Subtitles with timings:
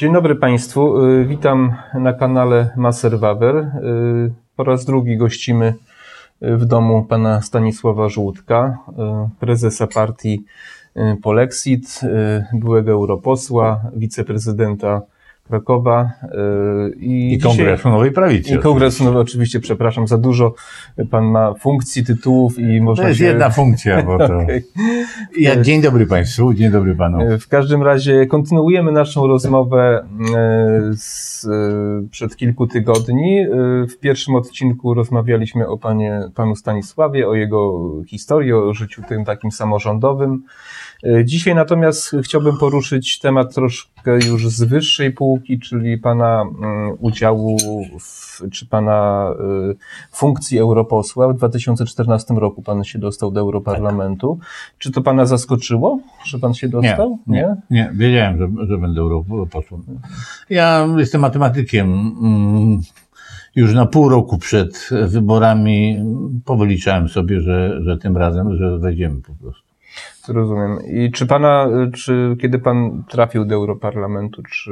[0.00, 1.04] Dzień dobry Państwu.
[1.04, 3.56] Y, Witam na kanale Maser Wawer.
[3.56, 5.74] Y, Po raz drugi gościmy
[6.42, 8.78] y, w domu pana Stanisława Żółtka,
[9.40, 10.44] prezesa partii
[11.22, 12.00] Polexit,
[12.52, 15.02] byłego europosła, wiceprezydenta
[15.50, 18.54] Krakowa y, i, I Kongresu Nowej Prawicy.
[18.54, 20.54] I kongresu, no oczywiście, przepraszam za dużo.
[21.10, 23.26] Pan ma funkcji, tytułów i To można jest się...
[23.26, 24.38] jedna funkcja, bo to...
[24.42, 24.64] Okej.
[25.38, 27.38] Ja, dzień dobry Państwu, dzień dobry Panu.
[27.38, 31.46] W każdym razie kontynuujemy naszą rozmowę e, z,
[32.10, 33.46] przed kilku tygodni.
[33.90, 39.50] W pierwszym odcinku rozmawialiśmy o panie, panu Stanisławie, o jego historii, o życiu tym takim
[39.50, 40.42] samorządowym.
[41.04, 47.58] E, Dzisiaj natomiast chciałbym poruszyć temat troszkę już z wyższej półki, czyli pana mm, udziału
[48.00, 49.28] w, czy pana
[49.70, 49.74] e,
[50.12, 51.28] funkcji europosła.
[51.32, 54.38] W 2014 roku pan się dostał do Europarlamentu.
[54.78, 57.18] Czy to pana zaskoczyło, że pan się Nie, dostał?
[57.26, 59.82] nie, nie, wiedziałem, że, że będę europosłem.
[60.50, 61.86] Ja jestem matematykiem.
[62.22, 62.80] Mm,
[63.56, 65.98] Już na pół roku przed wyborami
[66.44, 69.69] powyliczałem sobie, że, że tym razem, że wejdziemy po prostu.
[70.28, 70.78] Rozumiem.
[70.86, 74.70] I czy pana, czy kiedy pan trafił do Europarlamentu, czy...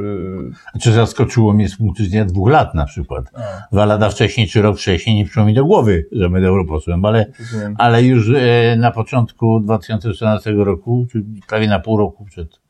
[0.83, 3.25] Czy zaskoczyło mnie z punktu widzenia dwóch lat na przykład.
[3.73, 7.27] Dwa lata wcześniej, czy rok wcześniej nie przyszło mi do głowy, że będę europosłem, ale
[7.39, 7.75] Rozumiem.
[7.79, 12.61] ale już e, na początku 2014 roku, czyli prawie na pół roku przed,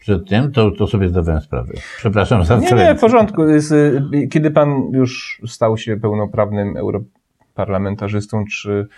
[0.00, 1.72] przed tym, to, to sobie zdawałem sprawę.
[1.96, 3.42] Przepraszam za Nie, nie, w porządku.
[3.42, 8.88] Y, Kiedy pan już stał się pełnoprawnym europarlamentarzystą, czy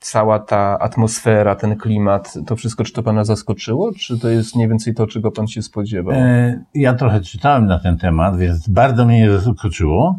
[0.00, 4.68] cała ta atmosfera, ten klimat, to wszystko, czy to pana zaskoczyło, czy to jest mniej
[4.68, 6.14] więcej to, czego pan się spodziewał?
[6.14, 10.18] E, Ja trochę czytałem na ten temat, więc bardzo mnie nie zaskoczyło,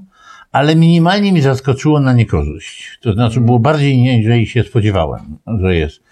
[0.51, 2.99] ale minimalnie mi zaskoczyło na niekorzyść.
[3.01, 6.03] To znaczy było bardziej niż się spodziewałem, że jest.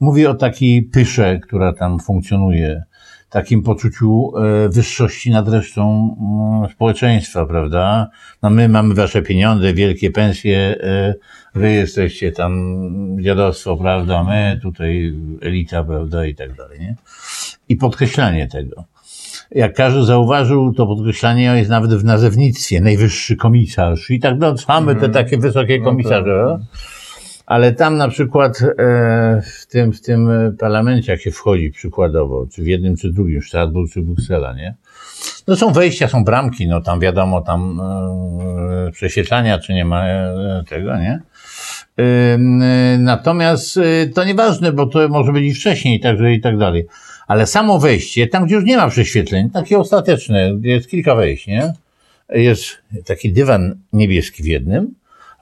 [0.00, 2.82] Mówię o takiej pysze, która tam funkcjonuje,
[3.30, 8.10] takim poczuciu e, wyższości nad resztą mm, społeczeństwa, prawda?
[8.42, 11.14] No my mamy wasze pieniądze, wielkie pensje, e,
[11.54, 12.86] wy jesteście tam
[13.20, 14.24] dziadostwo, prawda?
[14.24, 16.26] My tutaj elita, prawda?
[16.26, 16.96] I tak dalej, nie?
[17.68, 18.84] I podkreślanie tego
[19.50, 24.56] jak każdy zauważył, to podkreślanie jest nawet w nazewnictwie, najwyższy komisarz i tak dalej.
[24.68, 26.58] Mamy te takie wysokie komisarze.
[27.48, 32.62] Ale tam na przykład e, w, tym, w tym parlamencie, jak się wchodzi przykładowo, czy
[32.62, 34.74] w jednym, czy drugim, Strasburg, czy Bruksela, nie?
[35.46, 40.64] No są wejścia, są bramki, no tam wiadomo, tam e, prześwietlania, czy nie ma e,
[40.68, 41.20] tego, nie?
[42.98, 43.78] Natomiast
[44.14, 46.86] to nieważne, bo to może być i wcześniej, także i tak dalej.
[47.26, 51.72] Ale samo wejście, tam gdzie już nie ma prześwietleń, takie ostateczne, jest kilka wejść, nie?
[52.28, 54.94] Jest taki dywan niebieski w jednym,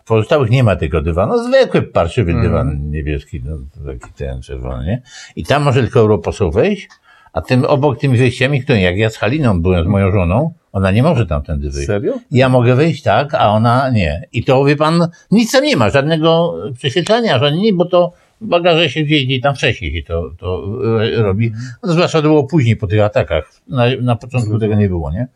[0.06, 1.44] pozostałych nie ma tego dywanu.
[1.44, 5.02] Zwykły, parszywy dywan niebieski, no, taki ten czerwony, nie?
[5.36, 6.88] I tam może tylko europoseł wejść,
[7.32, 10.90] a tym obok tymi wejściami, które jak ja z Haliną byłem z moją żoną, ona
[10.90, 11.86] nie może tamtędy wyjść.
[11.86, 12.12] Serio?
[12.30, 14.28] Ja mogę wyjść, tak, a ona nie.
[14.32, 19.02] I to, wie pan, nic tam nie ma, żadnego prześwietlania, żadnego, bo to bagaże się
[19.02, 20.64] gdzieś, gdzieś tam wcześniej się to, to
[21.02, 21.52] e, robi.
[21.82, 23.52] No, zwłaszcza to było później po tych atakach.
[23.68, 25.28] Na, na początku tego nie było, nie?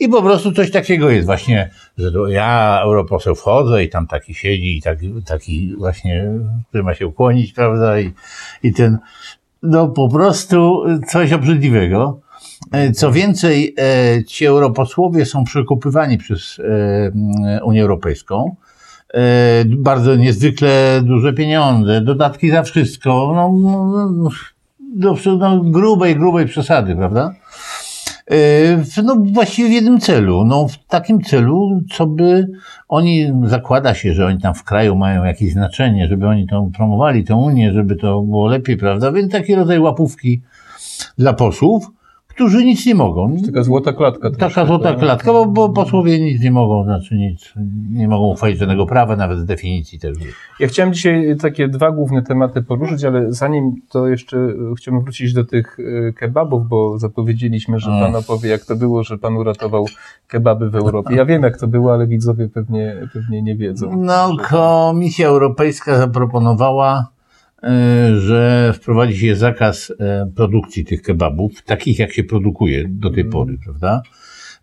[0.00, 4.78] I po prostu coś takiego jest właśnie, że ja, europoseł, wchodzę i tam taki siedzi
[4.78, 6.30] i taki, taki właśnie,
[6.68, 8.12] który ma się ukłonić, prawda, i,
[8.62, 8.98] i ten,
[9.62, 12.20] no po prostu coś obrzydliwego.
[12.72, 18.56] E, Co więcej, e, ci europosłowie są przekupywani przez e, Unię Europejską.
[19.66, 23.52] Bardzo niezwykle duże pieniądze, dodatki za wszystko, no,
[24.08, 24.30] no,
[24.80, 27.34] do no, grubej, grubej przesady, prawda?
[28.84, 32.48] W- No właściwie w jednym celu, no w takim celu, co by
[32.88, 37.24] oni, zakłada się, że oni tam w kraju mają jakieś znaczenie, żeby oni to promowali,
[37.24, 39.12] tę Unię, żeby to było lepiej, prawda?
[39.12, 40.42] Więc taki rodzaj łapówki
[41.18, 41.90] dla posłów,
[42.34, 43.36] którzy nic nie mogą.
[43.46, 44.30] Taka złota klatka.
[44.30, 44.98] Taka troszkę, złota tak?
[44.98, 47.52] klatka, bo, bo posłowie nic nie mogą, znaczy nic,
[47.90, 50.18] nie mogą uchwalić żadnego prawa, nawet z definicji też.
[50.60, 55.32] Ja chciałem dzisiaj takie dwa główne tematy poruszyć, ale zanim to jeszcze e, chciałbym wrócić
[55.32, 55.76] do tych
[56.08, 59.86] e, kebabów, bo zapowiedzieliśmy, że pan opowie, jak to było, że pan uratował
[60.28, 61.14] kebaby w Europie.
[61.14, 63.96] Ja wiem, jak to było, ale widzowie pewnie, pewnie nie wiedzą.
[63.96, 67.13] No, Komisja Europejska zaproponowała,
[68.18, 73.58] że wprowadzi się zakaz e, produkcji tych kebabów, takich jak się produkuje do tej pory,
[73.64, 74.02] prawda?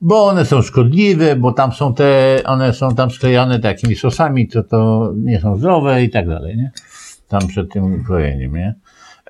[0.02, 4.64] Bo one są szkodliwe, bo tam są te, one są tam sklejane takimi sosami, to
[4.64, 6.72] to nie są zdrowe i tak dalej, nie?
[7.28, 8.76] Tam przed tym krojeniem, nie?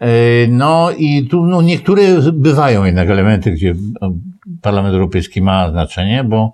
[0.02, 2.04] E, No i tu no, niektóre
[2.34, 4.14] bywają jednak elementy, gdzie no,
[4.62, 6.54] Parlament Europejski ma znaczenie, bo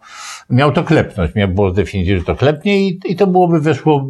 [0.49, 4.09] miał to klepnąć, miał było z definicji, że to klepnie i, i to byłoby weszło,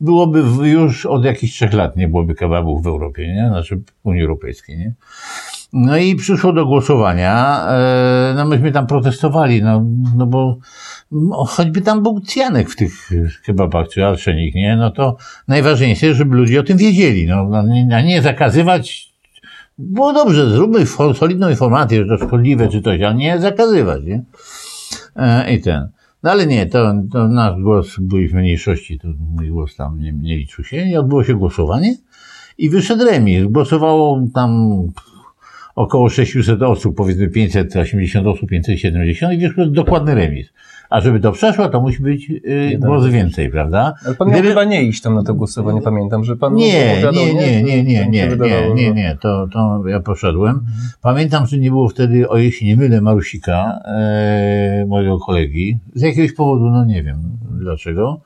[0.00, 3.48] byłoby już od jakichś trzech lat nie byłoby kebabów w Europie, nie?
[3.48, 4.94] Znaczy w Unii Europejskiej, nie?
[5.72, 7.66] No i przyszło do głosowania.
[7.68, 9.84] E, no myśmy tam protestowali, no,
[10.16, 10.58] no bo
[11.46, 13.10] choćby tam był cjanek w tych
[13.46, 14.76] kebabach, czy alszenik, nie?
[14.76, 15.16] No to
[15.48, 17.26] najważniejsze, żeby ludzie o tym wiedzieli.
[17.26, 19.15] No, no nie, nie zakazywać.
[19.78, 24.24] Było dobrze, zróbmy solidną informację, że to szkodliwe czy coś, ale nie zakazywać, nie?
[25.16, 25.88] E, I ten.
[26.22, 30.12] No ale nie, to, to nasz głos, byli w mniejszości, to mój głos tam nie,
[30.12, 30.76] nie liczył się.
[30.76, 31.96] I odbyło się głosowanie
[32.58, 33.44] i wyszedł remis.
[33.44, 34.78] Głosowało tam
[35.76, 40.52] około 600 osób, powiedzmy 580 osób, 570 i wyszło dokładny remis.
[40.90, 43.94] A żeby to przeszło, to musi być yy, głos więcej, prawda?
[44.06, 44.48] Ale pan Gdyby...
[44.48, 47.84] chyba nie iść tam na to głosowanie, pamiętam, że pan nie, nie, nie, nie, nie,
[47.84, 50.60] nie, nie, nie, nie, to, to ja poszedłem.
[51.02, 56.32] Pamiętam, że nie było wtedy, o jeśli nie mylę, Marusika, e, mojego kolegi, z jakiegoś
[56.32, 57.18] powodu, no nie wiem
[57.50, 58.20] dlaczego.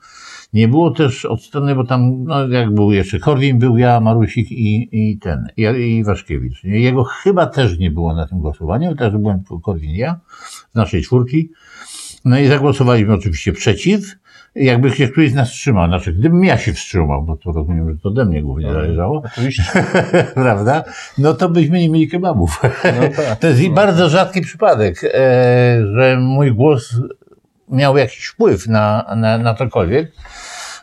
[0.53, 4.51] Nie było też od strony, bo tam, no jak był jeszcze Korwin, był ja, Marusik
[4.51, 6.63] i, i ten, i, i Waszkiewicz.
[6.63, 10.19] Jego chyba też nie było na tym głosowaniu, także byłem Korwin ja,
[10.71, 11.49] z naszej czwórki.
[12.25, 14.01] No i zagłosowaliśmy oczywiście przeciw.
[14.55, 17.99] Jakby się któryś z nas wstrzymał, znaczy gdybym ja się wstrzymał, bo to rozumiem, że
[17.99, 19.21] to ode mnie głównie no, zależało.
[19.25, 19.63] Oczywiście.
[20.33, 20.83] Prawda?
[21.17, 22.61] No to byśmy nie mieli kebabów.
[22.63, 23.73] No tak, to jest no.
[23.73, 25.09] bardzo rzadki przypadek, e,
[25.95, 26.95] że mój głos
[27.69, 30.11] miał jakiś wpływ na, na, na cokolwiek.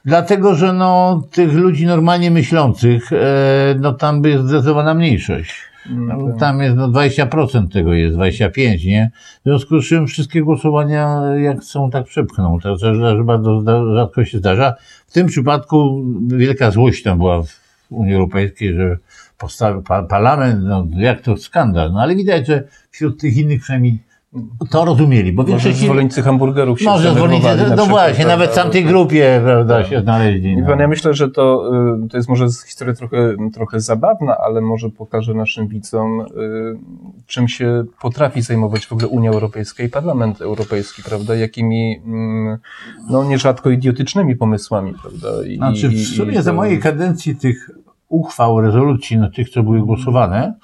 [0.05, 3.17] Dlatego, że no, tych ludzi normalnie myślących, e,
[3.81, 5.69] no tam by jest zdecydowana mniejszość.
[5.91, 6.41] No, tak.
[6.41, 9.11] tam jest no 20% tego jest, 25, nie?
[9.41, 12.61] W związku z czym wszystkie głosowania jak są, tak przepchną.
[12.61, 13.62] To, to bardzo
[13.95, 14.75] rzadko się zdarza.
[15.06, 17.49] W tym przypadku wielka złość tam była w
[17.91, 18.97] Unii Europejskiej, że
[19.39, 21.93] postawił parlament, no jak to skandal.
[21.93, 23.99] No ale widać, że wśród tych innych przynajmniej
[24.70, 25.75] to rozumieli, bo większość...
[25.75, 29.84] Może zwolennicy hamburgerów się Może zwolennicy, no przykład, właśnie, prawda, nawet w tamtej grupie, prawda,
[29.84, 30.56] się znaleźli.
[30.56, 30.66] No.
[30.66, 31.70] Pan, ja myślę, że to,
[32.04, 36.25] y, to jest może historia trochę, trochę zabawna, ale może pokaże naszym widzom, y,
[37.26, 42.58] czym się potrafi zajmować w ogóle Unia Europejska i Parlament Europejski, prawda, jakimi, mm,
[43.10, 45.28] no nierzadko idiotycznymi pomysłami, prawda.
[45.46, 46.42] I, znaczy, w sumie to...
[46.42, 47.70] za mojej kadencji tych
[48.08, 50.54] uchwał, rezolucji, no tych, co były głosowane,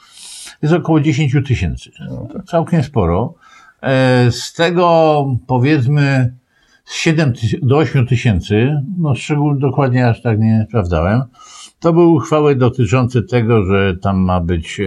[0.62, 1.90] jest około 10 tysięcy.
[2.10, 2.44] No, tak.
[2.44, 3.34] Całkiem sporo.
[3.84, 6.34] E, z tego powiedzmy
[6.86, 7.32] 7
[7.62, 11.22] do 8 tysięcy, no szczególnie dokładnie aż tak nie sprawdzałem,
[11.80, 14.84] to były uchwały dotyczące tego, że tam ma być, e,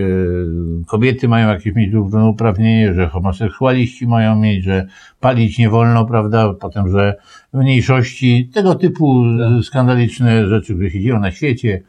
[0.87, 4.85] kobiety mają jakieś mieć równouprawnienie, że homoseksualiści mają mieć, że
[5.19, 7.15] palić nie wolno, prawda, potem, że
[7.53, 9.63] mniejszości, tego typu tak.
[9.63, 11.81] skandaliczne rzeczy, które się dzieją na świecie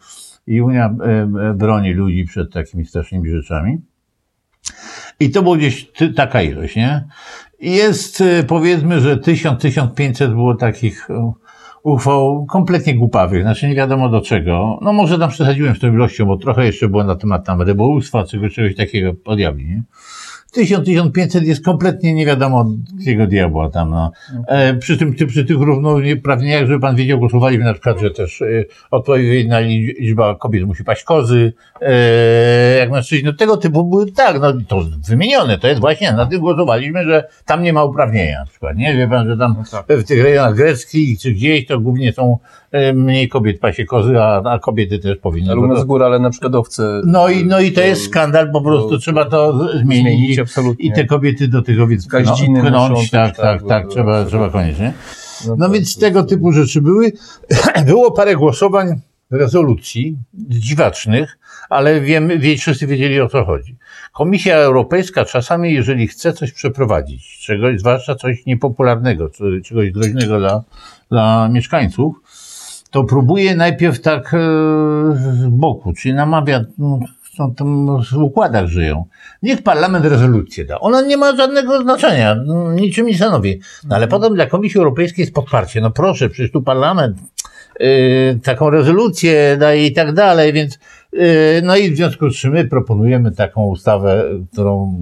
[0.47, 3.79] i Unia e, broni ludzi przed takimi strasznymi rzeczami.
[5.21, 7.05] I to było gdzieś taka ilość, nie?
[7.61, 11.15] Jest y, powiedzmy, że 1000-1500 było takich y,
[11.83, 14.79] uchwał kompletnie głupawych, znaczy nie wiadomo do czego.
[14.83, 18.25] No może tam przesadziłem z tą ilością, bo trochę jeszcze było na temat tam rybołówstwa,
[18.25, 19.83] czegoś, czegoś takiego podjawli, nie?
[20.57, 23.91] 1000-1500 jest kompletnie nie wiadomo jakiego diabła tam.
[23.91, 24.13] No.
[24.49, 28.43] E, przy, tym, ty, przy tych równouprawnieniach, żeby pan wiedział, głosowaliśmy na przykład, że też
[28.43, 28.47] e,
[28.91, 33.27] odpowiednia liczba kobiet musi paść kozy, e, jak mężczyźni.
[33.27, 35.59] No tego typu były tak, no to wymienione.
[35.59, 38.77] To jest właśnie, na tym głosowaliśmy, że tam nie ma uprawnienia na przykład.
[38.77, 39.99] Nie wie pan, że tam no tak.
[39.99, 42.39] w tych rejonach greckich czy gdzieś to głównie są
[42.95, 45.57] mniej kobiet pasie kozy, a, a kobiety też powinny.
[45.57, 47.03] U nas góra, ale na przykład owce.
[47.07, 50.03] No i, no i to, jest skandal, po prostu to, trzeba to zmienić.
[50.03, 50.87] zmienić absolutnie.
[50.87, 54.93] I te kobiety do tych owiec Kaździny pchnąć, tak, tak, tak, tak, trzeba, trzeba koniecznie.
[55.47, 57.13] No, no więc tego typu rzeczy były.
[57.87, 59.01] Było parę głosowań
[59.31, 61.39] rezolucji dziwacznych,
[61.71, 63.77] ale wiem, wszyscy wiedzieli o co chodzi.
[64.13, 69.31] Komisja Europejska czasami, jeżeli chce coś przeprowadzić, czegoś, zwłaszcza coś niepopularnego,
[69.65, 70.63] czegoś groźnego dla,
[71.11, 72.17] dla mieszkańców,
[72.91, 74.39] to próbuje najpierw tak e,
[75.17, 76.99] z boku, czyli namawia, no,
[77.37, 79.05] są tam w układach żyją.
[79.43, 80.81] Niech parlament rezolucję da.
[80.81, 83.61] Ona nie ma żadnego znaczenia, no, niczym nie stanowi.
[83.89, 85.81] No ale potem dla Komisji Europejskiej jest podparcie.
[85.81, 87.17] No proszę, przecież tu parlament
[87.81, 90.79] yy, taką rezolucję daje i tak dalej, więc
[91.63, 94.99] no i w związku z czym my proponujemy taką ustawę, którą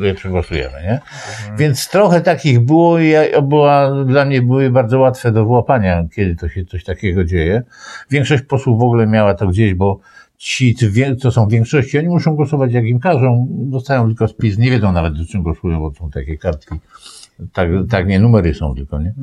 [0.00, 0.92] je przegłosujemy, nie?
[0.92, 1.56] Mhm.
[1.58, 6.48] Więc trochę takich było i była, dla mnie były bardzo łatwe do włapania, kiedy to
[6.48, 7.62] się coś takiego dzieje.
[8.10, 10.00] Większość posłów w ogóle miała to gdzieś, bo
[10.36, 10.76] ci,
[11.20, 14.92] co są w większości, oni muszą głosować jak im każą, dostają tylko spis, nie wiedzą
[14.92, 16.74] nawet do czym głosują, bo są takie kartki
[17.52, 19.14] tak, tak nie, numery są tylko, nie?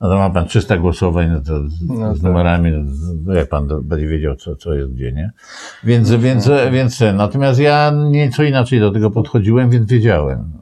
[0.00, 2.28] No to ma pan 300 głosowań no to z, no z tak.
[2.28, 2.72] numerami,
[3.24, 5.30] no jak pan do, będzie wiedział, co, co jest gdzie, nie?
[5.84, 6.70] Więc, no, więc, no.
[6.72, 10.52] więc, natomiast ja nieco inaczej do tego podchodziłem, więc wiedziałem.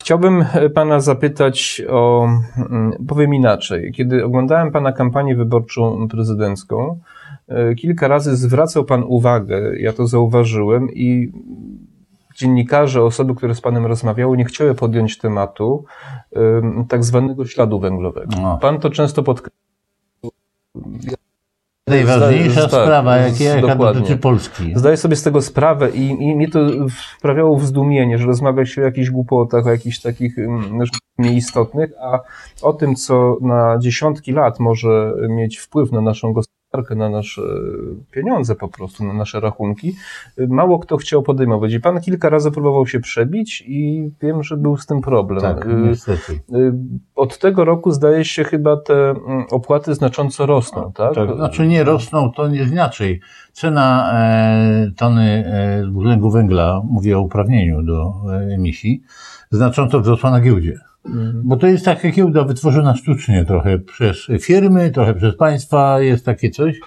[0.00, 2.28] Chciałbym pana zapytać o,
[2.70, 3.92] mm, powiem inaczej.
[3.92, 7.00] Kiedy oglądałem pana kampanię wyborczą prezydencką,
[7.48, 11.32] e, kilka razy zwracał pan uwagę, ja to zauważyłem i
[12.38, 15.84] dziennikarze, osoby, które z panem rozmawiały, nie chciały podjąć tematu
[16.88, 18.36] tak zwanego śladu węglowego.
[18.42, 18.58] No.
[18.58, 19.58] Pan to często podkreśla.
[21.88, 24.72] Najważniejsza tak, sprawa, jak, jaka dotyczy Polski.
[24.76, 26.60] Zdaję sobie z tego sprawę i, i mnie to
[27.18, 30.36] wprawiało w zdumienie, że rozmawia się o jakichś głupotach, o jakichś takich
[31.18, 32.20] nieistotnych, a
[32.62, 36.57] o tym, co na dziesiątki lat może mieć wpływ na naszą gospodarkę,
[36.96, 37.42] na nasze
[38.10, 39.96] pieniądze po prostu, na nasze rachunki,
[40.48, 41.72] mało kto chciał podejmować.
[41.72, 45.40] I pan kilka razy próbował się przebić i wiem, że był z tym problem.
[45.40, 46.40] Tak, y, niestety.
[47.14, 51.14] Od tego roku zdaje się chyba te mm, opłaty znacząco rosną, tak?
[51.14, 53.20] tak znaczy nie rosną, to nie inaczej.
[53.52, 59.02] Cena e, tony e, dwutlenku węgla, mówię o uprawnieniu do e, emisji,
[59.50, 60.80] znacząco wzrosła na giełdzie.
[61.34, 66.50] Bo to jest taka giełda wytworzona sztucznie trochę przez firmy, trochę przez państwa, jest takie
[66.50, 66.80] coś.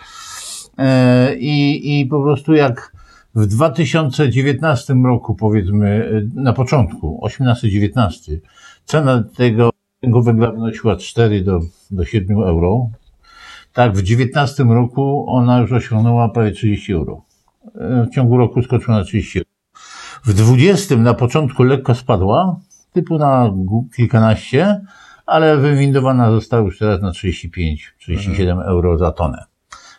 [0.77, 2.91] E, I, i po prostu jak
[3.35, 8.37] w 2019 roku, powiedzmy, na początku, 18-19,
[8.85, 9.69] cena tego,
[10.01, 11.59] tego węgla wynosiła 4 do,
[11.91, 12.89] do 7 euro.
[13.73, 17.21] Tak, w 2019 roku ona już osiągnęła prawie 30 euro.
[17.75, 19.50] E, w ciągu roku skoczyła na 30 euro.
[20.25, 22.59] W 20 na początku lekko spadła,
[22.93, 23.53] typu na
[23.95, 24.81] kilkanaście,
[25.25, 28.59] ale wywindowana została już teraz na 35-37 mhm.
[28.59, 29.45] euro za tonę.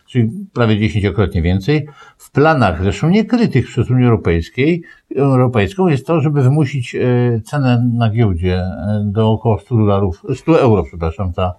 [0.07, 1.89] Czyli prawie dziesięciokrotnie więcej.
[2.17, 4.83] W planach, zresztą niekrytych przez Unię Europejskiej,
[5.17, 7.01] Europejską, jest to, żeby wymusić e,
[7.41, 11.55] cenę na giełdzie e, do około 100 dolarów, 100 euro, przepraszam, za,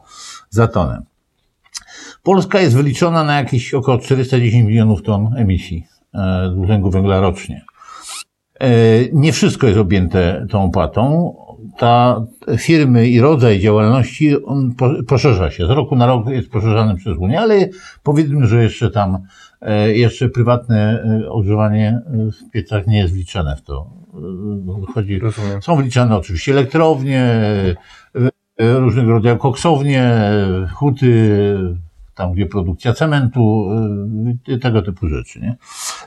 [0.50, 1.01] za tonę.
[2.24, 7.65] Polska jest wyliczona na jakieś około 410 milionów ton emisji e, dwutlenku węgla rocznie.
[8.63, 8.70] E,
[9.13, 11.34] nie wszystko jest objęte tą opłatą.
[11.77, 12.25] Ta
[12.58, 14.75] firmy i rodzaj działalności on
[15.08, 15.67] poszerza się.
[15.67, 17.70] Z roku na rok jest poszerzany przez Unię, ale
[18.03, 19.17] powiedzmy, że jeszcze tam
[19.62, 23.89] e, jeszcze prywatne e, ogrzewanie w piecach nie jest wliczane w to.
[24.93, 25.22] Chodzi,
[25.62, 27.36] są wliczane oczywiście elektrownie,
[28.60, 30.12] różnego rodzaju koksownie,
[30.74, 31.58] huty,
[32.15, 33.70] tam gdzie produkcja cementu,
[34.50, 35.55] y, tego typu rzeczy, nie?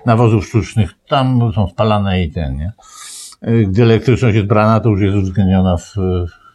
[0.07, 2.73] Nawozów sztucznych, tam są spalane i ten, nie?
[3.49, 5.95] Y, gdy elektryczność jest brana, to już jest uwzględniona w,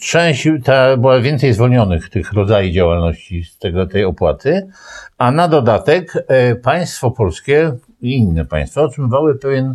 [0.00, 4.68] Część ta była więcej zwolnionych tych rodzajów działalności z tego, tej opłaty,
[5.18, 9.74] a na dodatek e, państwo polskie i inne państwa otrzymywały pewien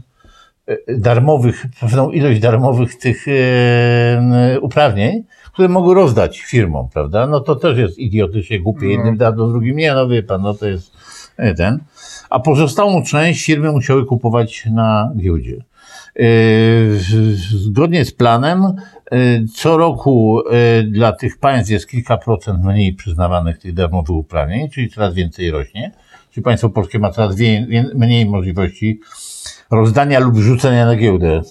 [0.68, 7.28] e, darmowych, pewną ilość darmowych tych e, uprawnień, które mogły rozdać firmom, prawda?
[7.28, 8.86] No to też jest idiotycznie głupie.
[8.86, 8.92] No.
[8.92, 10.98] Jednym dadzą, drugim nie, no wie pan, no to jest
[11.58, 11.80] ten.
[12.30, 15.64] A pozostałą część firmy musiały kupować na giełdzie.
[17.50, 18.74] Zgodnie z planem,
[19.56, 20.42] co roku
[20.88, 25.92] dla tych państw jest kilka procent mniej przyznawanych tych darmowych uprawnień, czyli coraz więcej rośnie.
[26.32, 27.36] Czyli państwo polskie ma coraz
[27.96, 29.00] mniej możliwości
[29.72, 31.42] rozdania lub wrzucenia na giełdę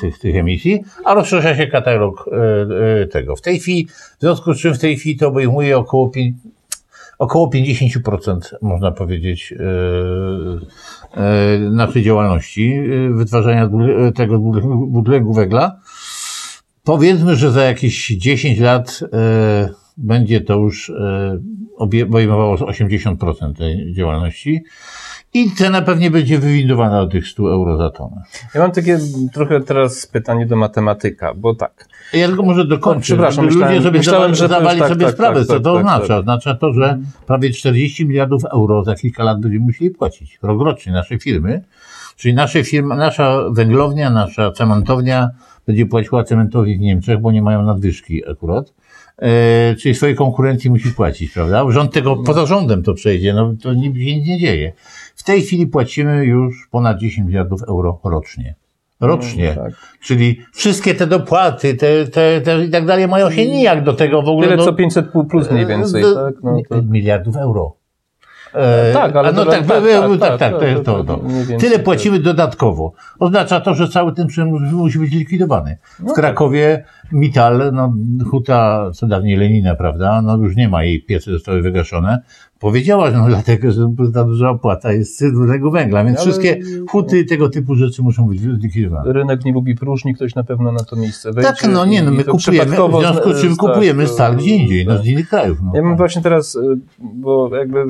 [0.00, 2.30] tych, tych emisji, a rozszerza się katalog
[3.12, 3.36] tego.
[3.36, 3.86] W tej chwili,
[4.18, 6.10] w związku z czym w tej chwili to obejmuje około
[7.18, 9.54] około 50% można powiedzieć
[11.70, 12.80] naszej działalności
[13.10, 13.70] wytwarzania
[14.14, 14.38] tego
[14.88, 15.80] dwutlenku węgla.
[16.84, 19.00] Powiedzmy, że za jakieś 10 lat
[19.96, 20.92] będzie to już
[21.76, 24.64] obejmowało 80% tej działalności.
[25.34, 28.22] I cena pewnie będzie wywindowana do tych 100 euro za tonę.
[28.54, 28.98] Ja mam takie
[29.32, 31.88] trochę teraz pytanie do matematyka, bo tak.
[32.12, 33.00] Ja tylko może dokończę.
[33.02, 35.80] Przepraszam, myślałem, ludzie sobie myślałem, że zdawali tak, sobie tak, sprawę, tak, co to tak,
[35.80, 36.08] oznacza.
[36.08, 36.18] Tak.
[36.18, 41.18] Oznacza to, że prawie 40 miliardów euro za kilka lat będziemy musieli płacić rokrocznie nasze
[41.18, 41.64] firmy.
[42.16, 45.30] Czyli nasze firmy, nasza węglownia, nasza cementownia
[45.66, 48.72] będzie płaciła cementowi w Niemczech, bo nie mają nadwyżki akurat.
[49.18, 51.70] E, czyli swojej konkurencji musi płacić, prawda?
[51.70, 54.72] Rząd tego, poza rządem to przejdzie, no to nic nie dzieje.
[55.16, 58.54] W tej chwili płacimy już ponad 10 miliardów euro rocznie.
[59.00, 59.54] Rocznie.
[59.56, 59.72] No, tak.
[60.00, 64.22] Czyli wszystkie te dopłaty, te, te, te i tak dalej mają się nijak do tego
[64.22, 64.48] w ogóle.
[64.48, 66.34] Tyle co 500 plus mniej więcej, do, tak?
[66.42, 66.82] No, to...
[66.82, 67.76] Miliardów euro.
[68.54, 71.04] E, tak, ale no tak, tak, tak, tak, tak, to jest to.
[71.04, 71.20] to.
[71.58, 72.92] Tyle płacimy dodatkowo.
[73.18, 75.78] Oznacza to, że cały ten przemysł musi być likwidowany.
[75.98, 77.94] W no Krakowie Mital, no,
[78.30, 82.22] huta, co dawniej Lenina, prawda, no już nie ma jej, piece zostały wygaszone.
[82.58, 86.26] Powiedziała, że no dlatego, że ta duża opłata jest z dużego węgla, więc ale...
[86.26, 89.12] wszystkie huty tego typu rzeczy muszą być zlikwidowane.
[89.12, 91.50] Rynek nie lubi próżni, ktoś na pewno na to miejsce wejdzie.
[91.50, 94.98] Tak, no nie, no my kupujemy, w związku z czym kupujemy stal gdzie indziej, no
[94.98, 95.58] z innych krajów.
[95.62, 95.72] No.
[95.74, 96.60] Ja mam właśnie teraz, y,
[96.98, 97.84] bo jakby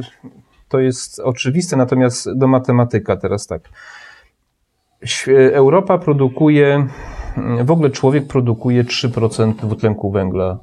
[0.72, 3.62] to jest oczywiste, natomiast do matematyka teraz tak.
[5.52, 6.86] Europa produkuje
[7.64, 10.58] w ogóle człowiek produkuje 3% dwutlenku węgla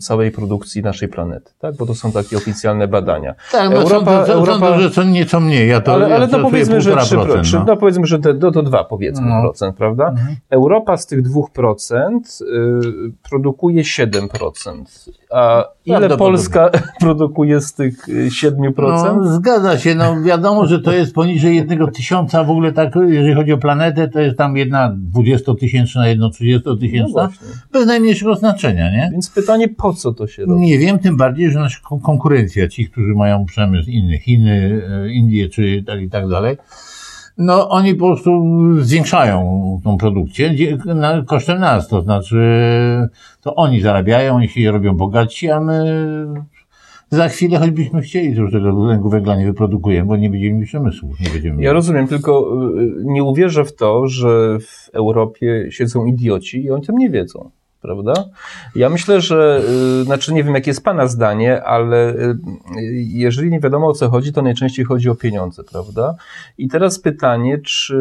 [0.00, 1.76] całej produkcji naszej planety, tak?
[1.76, 3.34] Bo to są takie oficjalne badania.
[3.52, 4.68] Tak, no Europa, sądzę, Europa...
[4.68, 5.68] sądzę, że to nieco mniej.
[5.68, 7.64] Ja to, ale ja ale no powiedzmy, że 3%, no.
[7.66, 9.40] no powiedzmy, że te, no to 2 powiedzmy no.
[9.40, 10.08] procent, prawda?
[10.08, 10.36] Mhm.
[10.50, 14.84] Europa z tych 2% y, produkuje 7%.
[15.32, 16.70] A ile Polska
[17.00, 18.72] produkuje z tych 7%?
[18.76, 23.34] No, zgadza się, no wiadomo, że to jest poniżej jednego tysiąca w ogóle tak, jeżeli
[23.34, 29.08] chodzi o planetę, to jest tam jedna dwudziestotysięczna, jedno trzydziestotysięczna, no bez najmniejszego znaczenia, nie?
[29.12, 30.60] Więc pytanie, po co to się robi?
[30.60, 35.48] Nie wiem, tym bardziej, że nasza konkurencja, ci, którzy mają przemysł inny, Chiny, e, Indie
[35.48, 36.56] czy tak i tak dalej,
[37.42, 38.44] no oni po prostu
[38.80, 40.50] zwiększają tą produkcję
[41.26, 42.38] kosztem nas, to znaczy
[43.40, 45.84] to oni zarabiają, oni się robią bogatsi, a my
[47.10, 50.66] za chwilę, choćbyśmy chcieli, to już tego dwutlenku węgla nie wyprodukujemy, bo nie będziemy mieli
[50.66, 51.08] przemysłu.
[51.20, 56.64] Nie będziemy ja rozumiem, tylko y, nie uwierzę w to, że w Europie siedzą idioci
[56.64, 57.50] i oni tym nie wiedzą
[57.82, 58.12] prawda?
[58.74, 59.62] Ja myślę, że,
[60.00, 62.36] y, znaczy nie wiem, jakie jest Pana zdanie, ale y,
[62.94, 66.14] jeżeli nie wiadomo o co chodzi, to najczęściej chodzi o pieniądze, prawda?
[66.58, 67.96] I teraz pytanie, czy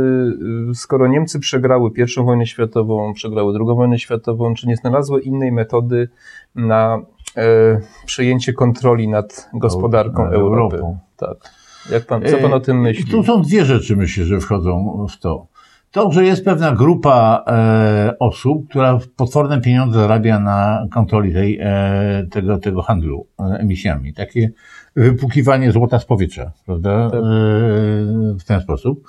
[0.71, 5.51] y, skoro Niemcy przegrały pierwszą wojnę światową, przegrały drugą wojnę światową, czy nie znalazły innej
[5.51, 6.09] metody
[6.55, 7.01] na
[7.38, 10.75] e, przejęcie kontroli nad gospodarką Europy?
[10.75, 10.97] Europą.
[11.17, 11.38] Tak.
[11.91, 13.11] Jak pan, co pan o tym myśli?
[13.11, 15.47] Tu są dwie rzeczy, myślę, że wchodzą w to.
[15.91, 22.27] To, że jest pewna grupa e, osób, która potworne pieniądze zarabia na kontroli tej, e,
[22.31, 24.13] tego, tego handlu e, emisjami.
[24.13, 24.51] Takie
[24.95, 27.10] wypukiwanie złota z powietrza, prawda?
[27.10, 27.19] Tak.
[27.19, 27.24] E,
[28.39, 29.03] w ten sposób.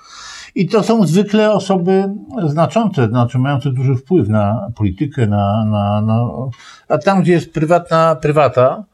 [0.54, 2.04] I to są zwykle osoby
[2.46, 6.28] znaczące, znaczy mające duży wpływ na politykę, na, na, na,
[6.88, 8.84] a tam, gdzie jest prywatna prywata,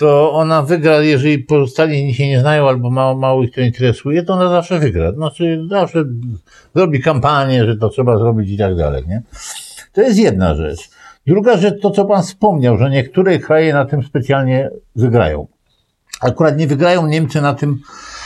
[0.00, 4.34] to ona wygra, jeżeli pozostali się nie znają albo mało, mało ich to interesuje, to
[4.34, 5.12] ona zawsze wygra.
[5.12, 6.04] Znaczy zawsze
[6.74, 9.22] zrobi kampanię, że to trzeba zrobić i tak dalej, nie?
[9.92, 10.90] To jest jedna rzecz.
[11.26, 15.46] Druga rzecz, to co Pan wspomniał, że niektóre kraje na tym specjalnie wygrają.
[16.20, 17.78] Akurat nie wygrają Niemcy na tym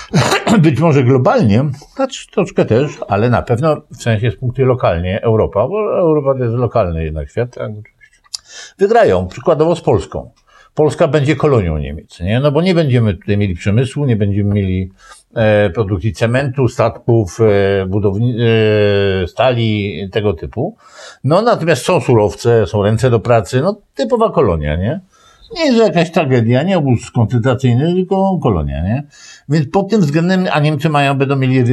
[0.58, 5.68] być może globalnie, znaczy troszkę też, ale na pewno w sensie z punktu lokalnie Europa,
[5.68, 7.54] bo Europa to jest lokalny jednak świat.
[7.54, 8.20] Tak, oczywiście.
[8.78, 10.30] Wygrają, przykładowo z Polską.
[10.74, 12.40] Polska będzie kolonią Niemiec, nie?
[12.40, 14.90] No bo nie będziemy tutaj mieli przemysłu, nie będziemy mieli
[15.34, 18.36] e, produkcji cementu, statków, e, budowni,
[19.22, 20.76] e, stali, tego typu.
[21.24, 25.00] No natomiast są surowce, są ręce do pracy, no typowa kolonia, nie?
[25.54, 29.02] Nie jest jakaś tragedia, nie obóz koncentracyjny, tylko kolonia, nie?
[29.48, 31.64] Więc pod tym względem, a Niemcy mają, będą mieli e,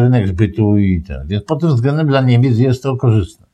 [0.00, 3.49] rynek zbytu i ten, więc pod tym względem dla Niemiec jest to korzystne.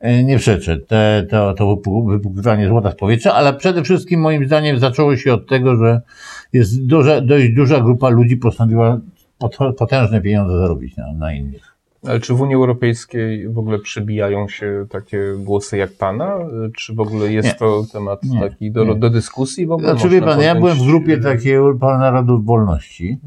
[0.00, 4.78] E, nie przeczę, te, to, to wypukiwanie złota z powietrza, ale przede wszystkim moim zdaniem
[4.78, 6.00] zaczęło się od tego, że
[6.52, 9.00] jest duża, dość duża grupa ludzi postanowiła
[9.78, 11.78] potężne pieniądze zarobić na, na innych.
[12.06, 16.38] Ale czy w Unii Europejskiej w ogóle przybijają się takie głosy jak Pana?
[16.76, 17.54] Czy w ogóle jest nie.
[17.54, 18.40] to temat nie.
[18.40, 19.92] taki do, do dyskusji w ogóle?
[19.92, 23.18] Znaczy wie Pan, ja byłem w grupie takiej Europa Narodów Wolności.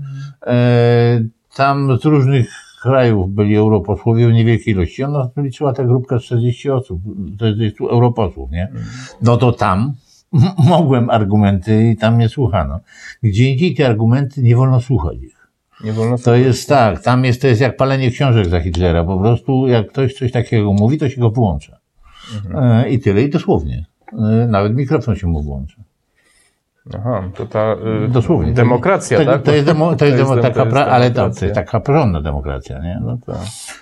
[0.48, 1.24] E,
[1.56, 5.04] tam z różnych krajów byli europosłowie w niewielkiej ilości.
[5.04, 7.02] Ona liczyła ta grupka 40 osób,
[7.40, 8.72] to jest europosłów, nie?
[9.22, 9.94] No to tam
[10.70, 12.80] mogłem argumenty i tam mnie słuchano.
[13.24, 15.48] Gdzie indziej te argumenty nie wolno słuchać ich.
[15.84, 19.04] Nie wolno to jest tak, tam jest, to jest jak palenie książek za Hitlera.
[19.04, 21.78] Po prostu jak ktoś coś takiego mówi, to się go włącza.
[22.36, 22.86] Mhm.
[22.86, 23.86] E, I tyle, i dosłownie.
[24.14, 25.82] E, nawet mikrofon się mu włącza.
[26.94, 28.54] Aha, to ta y, Dosłownie.
[28.54, 29.42] demokracja, to, tak?
[29.42, 32.22] To jest, demo, to jest, demo, taka, to jest ale to, to jest taka porządna
[32.22, 33.02] demokracja, nie?
[33.06, 33.34] No to.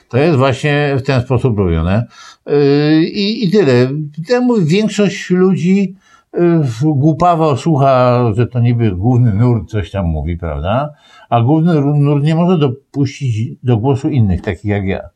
[0.09, 2.05] to jest właśnie w ten sposób robione.
[2.45, 3.87] Yy, I, I tyle.
[4.27, 5.95] Temu większość ludzi
[6.33, 10.93] yy, głupawo słucha, że to niby główny nurt coś tam mówi, prawda?
[11.29, 15.09] A główny nurt nie może dopuścić do głosu innych, takich jak ja.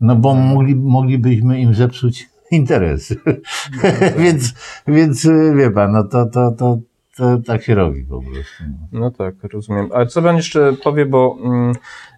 [0.00, 3.14] No bo mogli, moglibyśmy im zepsuć interes.
[4.22, 4.54] więc,
[4.88, 6.78] więc wie pan, no to, to, to,
[7.20, 8.64] to tak się robi po prostu.
[8.92, 9.88] No tak, rozumiem.
[9.94, 11.74] A co pan jeszcze powie, bo mm,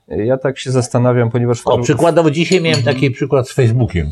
[0.09, 1.63] ja tak się zastanawiam, ponieważ...
[1.65, 4.07] O, przykładowo dzisiaj miałem taki przykład z Facebookiem.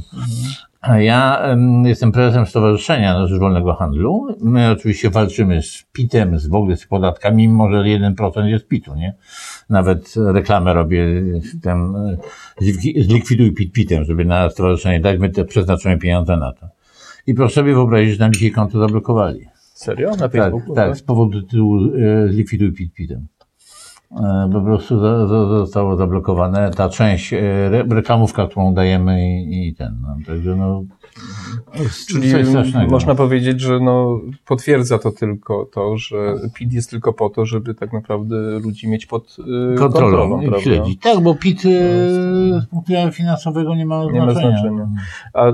[0.98, 1.42] Ja
[1.84, 4.26] jestem prezesem Stowarzyszenia na Rzecz Wolnego Handlu.
[4.40, 8.94] My oczywiście walczymy z PIT-em, z w ogóle z podatkami, mimo że 1% jest PIT-u,
[8.94, 9.14] nie?
[9.68, 11.06] Nawet reklamę robię,
[11.62, 11.96] tam,
[12.96, 16.68] zlikwiduj PIT PIT-em, żeby na stowarzyszenie dać, my te przeznaczymy pieniądze na to.
[17.26, 19.46] I proszę sobie wyobrazić, że nam dzisiaj konto zablokowali.
[19.80, 20.10] Serio?
[20.10, 20.74] Na tak, Facebooku?
[20.74, 23.18] Tak, tak, z powodu tytułu e, zlikwiduj pit pitem.
[23.18, 23.39] E,
[24.52, 24.98] po prostu
[25.48, 27.38] zostało zablokowane ta część e,
[27.88, 29.98] reklamówka, którą dajemy i, i ten.
[30.02, 30.84] No, także no,
[32.08, 32.34] Czyli
[32.88, 37.74] można powiedzieć, że no, potwierdza to tylko to, że PIT jest tylko po to, żeby
[37.74, 40.30] tak naprawdę ludzi mieć pod y, kontrolą.
[40.30, 41.00] kontrolą i śledzić.
[41.00, 41.68] Tak, bo PIT y,
[42.60, 44.20] z punktu widzenia finansowego nie ma znaczenia.
[44.20, 44.88] Nie ma znaczenia.
[45.34, 45.46] A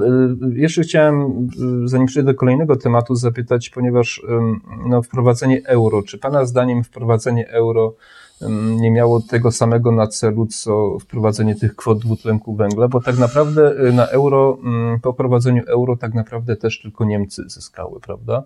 [0.52, 1.48] jeszcze chciałem,
[1.84, 4.22] zanim przejdę do kolejnego tematu, zapytać, ponieważ
[4.88, 7.94] no, wprowadzenie euro, czy Pana zdaniem wprowadzenie euro
[8.80, 13.72] nie miało tego samego na celu, co wprowadzenie tych kwot dwutlenku węgla, bo tak naprawdę
[13.88, 18.42] y, na euro, mm, po wprowadzeniu euro tak naprawdę też tylko Niemcy zyskały, prawda?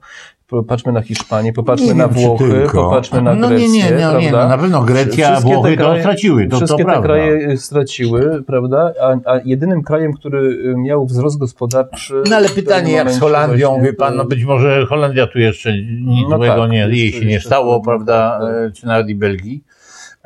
[0.48, 3.68] Popatrzmy na Hiszpanię, popatrzmy nie na Włochy, popatrzmy na no, Grecję.
[3.68, 6.48] Nie, nie, nie, nie no, na pewno Grecja, Włochy kraje, to straciły.
[6.48, 8.92] To, wszystkie to te kraje straciły, prawda?
[9.02, 12.22] A, a, jedynym krajem, który y, miał wzrost gospodarczy.
[12.30, 15.72] No ale pytanie, jak z Holandią, właśnie, wie pan, no być może Holandia tu jeszcze
[16.04, 18.38] nic no złego tak, nie, jej się nie stało, prawda?
[18.40, 18.54] Tak.
[18.54, 19.64] E, czy nawet i Belgii.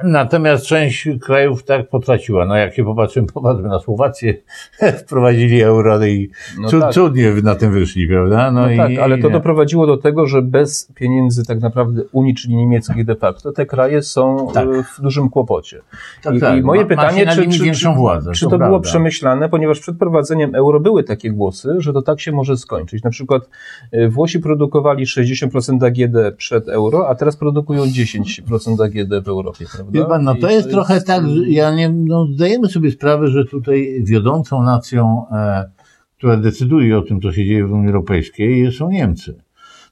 [0.03, 2.47] Natomiast część krajów tak potraciła.
[2.47, 4.35] No jak się popatrzymy, popatrzmy na Słowację,
[5.05, 6.93] wprowadzili euro i no cud, tak.
[6.93, 8.51] cudnie na tym wyszli, prawda?
[8.51, 12.35] No, no i, tak, ale to doprowadziło do tego, że bez pieniędzy tak naprawdę Unii,
[12.35, 14.69] czyli niemieckich de facto, te kraje są tak.
[14.69, 15.81] w dużym kłopocie.
[16.23, 16.59] Tak, I, tak.
[16.59, 19.99] I, moje ma, pytanie, czy, czy, większą władzę, czy to, to było przemyślane, ponieważ przed
[19.99, 23.03] prowadzeniem euro były takie głosy, że to tak się może skończyć.
[23.03, 23.49] Na przykład
[23.95, 29.84] y, Włosi produkowali 60% AGD przed euro, a teraz produkują 10% AGD w Europie, prawda?
[29.91, 34.03] Wie pan, no to jest, trochę tak, ja nie, no zdajemy sobie sprawę, że tutaj
[34.05, 35.71] wiodącą nacją, e,
[36.19, 39.35] która decyduje o tym, co się dzieje w Unii Europejskiej, są Niemcy.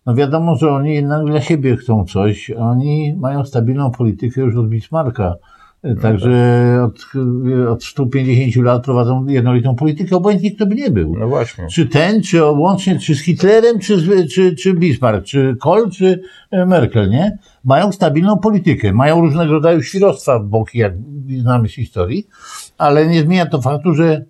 [0.07, 4.69] No wiadomo, że oni jednak dla siebie chcą coś, oni mają stabilną politykę już od
[4.69, 5.35] Bismarcka.
[5.83, 6.31] E, także
[6.85, 7.07] od,
[7.69, 11.17] od 150 lat prowadzą jednolitą politykę, obojętnie kto by nie był.
[11.19, 11.67] No właśnie.
[11.67, 16.23] Czy ten, czy łącznie, czy z Hitlerem, czy, czy, czy Bismarck, czy Kohl, czy
[16.67, 17.39] Merkel, nie?
[17.65, 20.93] mają stabilną politykę, mają różnego rodzaju świrostwa w boki, jak
[21.39, 22.29] znamy z historii,
[22.79, 24.25] ale nie zmienia to faktu, że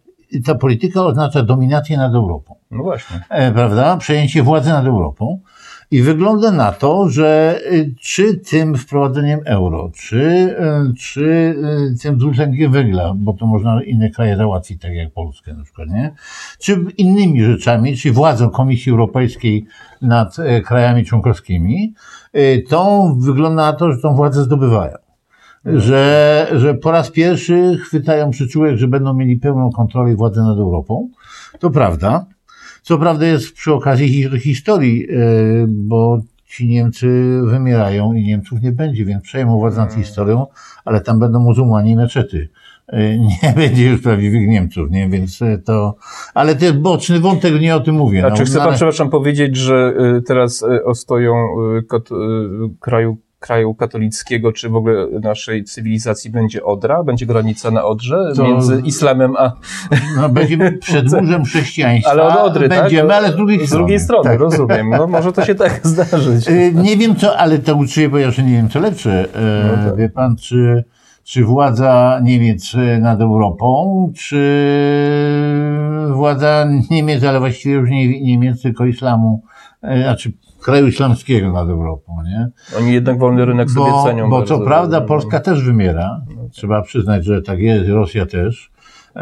[0.44, 2.54] ta polityka oznacza dominację nad Europą.
[2.70, 3.20] No właśnie.
[3.28, 3.96] E, prawda?
[3.96, 5.40] Przejęcie władzy nad Europą.
[5.92, 11.24] I wygląda na to, że y, czy tym wprowadzeniem euro, czy, y, czy
[11.94, 15.88] y, tym dwutlenkiem węgla, bo to można inne kraje załatwić, tak jak Polskę na przykład,
[15.88, 16.14] nie?
[16.58, 19.66] Czy innymi rzeczami, czy władzą Komisji Europejskiej
[20.02, 21.94] nad krajami członkowskimi,
[22.68, 24.96] to wygląda na to, że tą władzę zdobywają.
[25.64, 30.58] Że, że po raz pierwszy chwytają przyczółek, że będą mieli pełną kontrolę i władzę nad
[30.58, 31.08] Europą.
[31.58, 32.26] To prawda.
[32.82, 35.16] Co prawda jest przy okazji historii, e,
[35.68, 40.02] bo ci Niemcy wymierają i Niemców nie będzie, więc przejmą władzę nad mm.
[40.02, 40.46] historią,
[40.84, 42.48] ale tam będą muzułmanie i meczety.
[42.88, 45.08] E, nie będzie już prawdziwych Niemców, nie?
[45.08, 45.94] Więc e, to,
[46.34, 48.26] ale to jest boczny wątek, nie o tym mówię.
[48.26, 49.94] A no, czy chce pan, przepraszam, powiedzieć, że
[50.26, 51.34] teraz ostoją
[52.80, 57.04] kraju kraju katolickiego, czy w ogóle naszej cywilizacji będzie Odra?
[57.04, 58.44] Będzie granica na Odrze to...
[58.44, 59.52] między islamem a...
[60.16, 62.10] No, będziemy przedmurzem chrześcijaństwa.
[62.10, 63.18] Ale od Odry, będziemy, tak?
[63.18, 63.68] ale z drugiej strony.
[63.68, 64.40] Z drugiej strony, tak.
[64.40, 64.90] rozumiem.
[64.90, 66.48] No, może to się tak zdarzyć.
[66.48, 69.24] Y, nie wiem co, ale to uczuję, bo ja jeszcze nie wiem co lepsze.
[69.24, 69.28] Y,
[69.66, 69.96] no tak.
[69.96, 70.84] Wie pan, czy,
[71.24, 74.42] czy władza Niemiec nad Europą, czy
[76.10, 79.42] władza Niemiec, ale właściwie już nie Niemiec, tylko islamu,
[79.84, 82.48] y, znaczy kraju islamskiego nad Europą, nie?
[82.78, 84.30] Oni jednak wolny rynek sobie bo, cenią.
[84.30, 86.24] Bo co prawda Polska też wymiera.
[86.50, 88.72] Trzeba przyznać, że tak jest, Rosja też.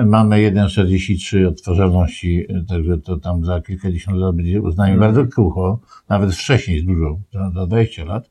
[0.06, 5.14] Mamy 1,43 odtwarzalności, także to tam za kilkadziesiąt lat będzie uznanie hmm.
[5.14, 8.30] bardzo krucho, nawet wcześniej dużo, za, za 20 lat.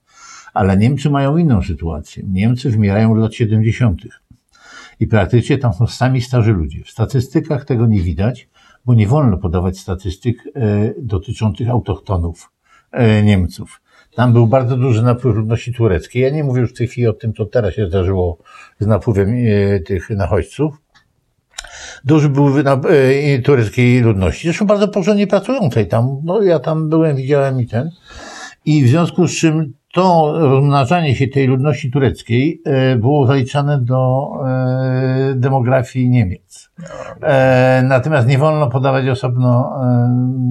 [0.53, 2.23] Ale Niemcy mają inną sytuację.
[2.27, 4.01] Niemcy wymierają od lat 70.
[4.99, 6.83] I praktycznie tam są sami starzy ludzie.
[6.83, 8.49] W statystykach tego nie widać,
[8.85, 12.51] bo nie wolno podawać statystyk e, dotyczących autochtonów
[13.23, 13.81] Niemców.
[14.15, 16.21] Tam był bardzo duży napływ ludności tureckiej.
[16.21, 18.37] Ja nie mówię już w tej chwili o tym, co teraz się zdarzyło
[18.79, 20.81] z napływem e, tych nachodźców.
[22.05, 24.47] Duży był e, tureckiej ludności.
[24.47, 26.21] Zresztą bardzo porządnie pracującej tam.
[26.23, 27.89] No, ja tam byłem, widziałem i ten.
[28.65, 32.61] I w związku z czym to rozmnażanie się tej ludności tureckiej
[32.97, 34.29] było zaliczane do
[35.35, 36.69] demografii Niemiec.
[37.83, 39.79] Natomiast nie wolno podawać osobno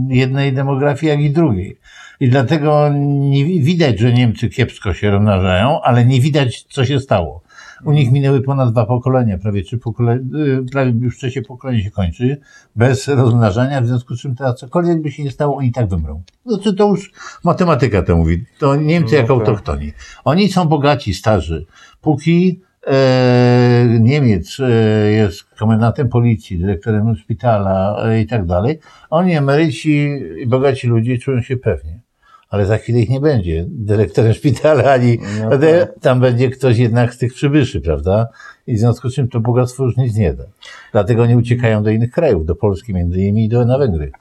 [0.09, 1.79] jednej demografii, jak i drugiej.
[2.21, 7.43] I dlatego nie widać, że Niemcy kiepsko się rozmnażają, ale nie widać, co się stało.
[7.85, 11.91] U nich minęły ponad dwa pokolenia, prawie trzy pokolenia, y, prawie już trzecie pokolenie się
[11.91, 12.41] kończy,
[12.77, 16.23] bez rozmnażania, w związku z czym teraz cokolwiek by się nie stało, oni tak wymrą.
[16.47, 17.13] Znaczy to już
[17.45, 18.45] matematyka to mówi.
[18.59, 19.49] To Niemcy no, jako tak.
[19.49, 19.93] autochtoni.
[20.25, 21.67] Oni są bogaci, starzy.
[22.01, 24.71] Póki e, Niemiec e,
[25.11, 28.79] jest komendantem policji, dyrektorem szpitala e, i tak dalej,
[29.11, 32.08] oni emeryci i bogaci ludzie czują się pewnie
[32.49, 33.65] ale za chwilę ich nie będzie.
[33.69, 36.01] Dyrektorem szpitala, ani No tak.
[36.01, 38.29] tam będzie ktoś jednak z tych przybyszy, prawda?
[38.67, 40.45] I w związku z czym to bogactwo już nic nie da.
[40.93, 44.13] Dlatego nie uciekają do innych krajów, do Polski między innymi i do, na Węgry.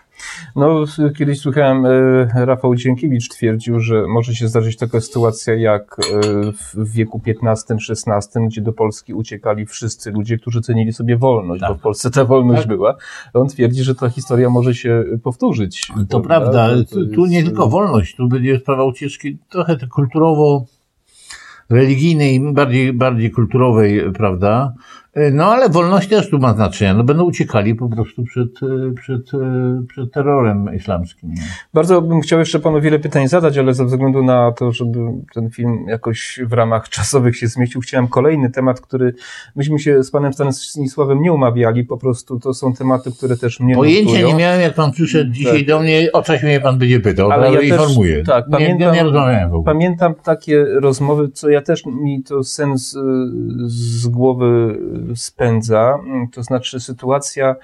[0.56, 0.86] No,
[1.18, 6.92] kiedyś słuchałem, e, Rafał Dziękiewicz twierdził, że może się zdarzyć taka sytuacja jak e, w-
[6.94, 11.70] wieku XV-XVI, gdzie do Polski uciekali wszyscy ludzie, którzy cenili sobie wolność, Tak.
[11.70, 12.68] bo w Polsce ta wolność Tak.
[12.70, 12.96] była.
[13.34, 15.92] On twierdzi, że ta historia może się powtórzyć.
[16.10, 20.66] To prawda, To tu, tu jest- nie tylko wolność, tu będzie sprawa ucieczki trochę kulturowo
[21.70, 24.74] religijnej, bardziej, bardziej kulturowej, prawda?
[25.34, 26.94] No ale wolność też tu ma znaczenie.
[26.94, 31.34] No będą uciekali po prostu przed, e, przed, e, przed terrorem islamskim.
[31.74, 35.00] Bardzo bym chciał jeszcze panu wiele pytań zadać, ale ze względu na to, żeby
[35.34, 39.14] ten film jakoś w ramach czasowych się zmieścił, chciałem kolejny temat, który
[39.56, 43.76] myśmy się z panem Stanisławem nie umawiali, po prostu to są tematy, które też mnie
[43.76, 44.28] Pojęcia nurtują.
[44.28, 47.48] nie miałem, jak pan przyszedł dzisiaj do mnie, o coś mnie pan będzie pytał, Ale
[47.48, 48.24] ale ja też- informuję.
[48.24, 49.74] tak, nie, pamiętam- nie, rozmawiałem w ogóle.
[49.74, 53.00] Pamiętam takie rozmowy, co ja też mi to sens y,
[53.66, 54.80] z głowy
[55.16, 56.00] spędza,
[56.32, 57.56] to znaczy sytuacja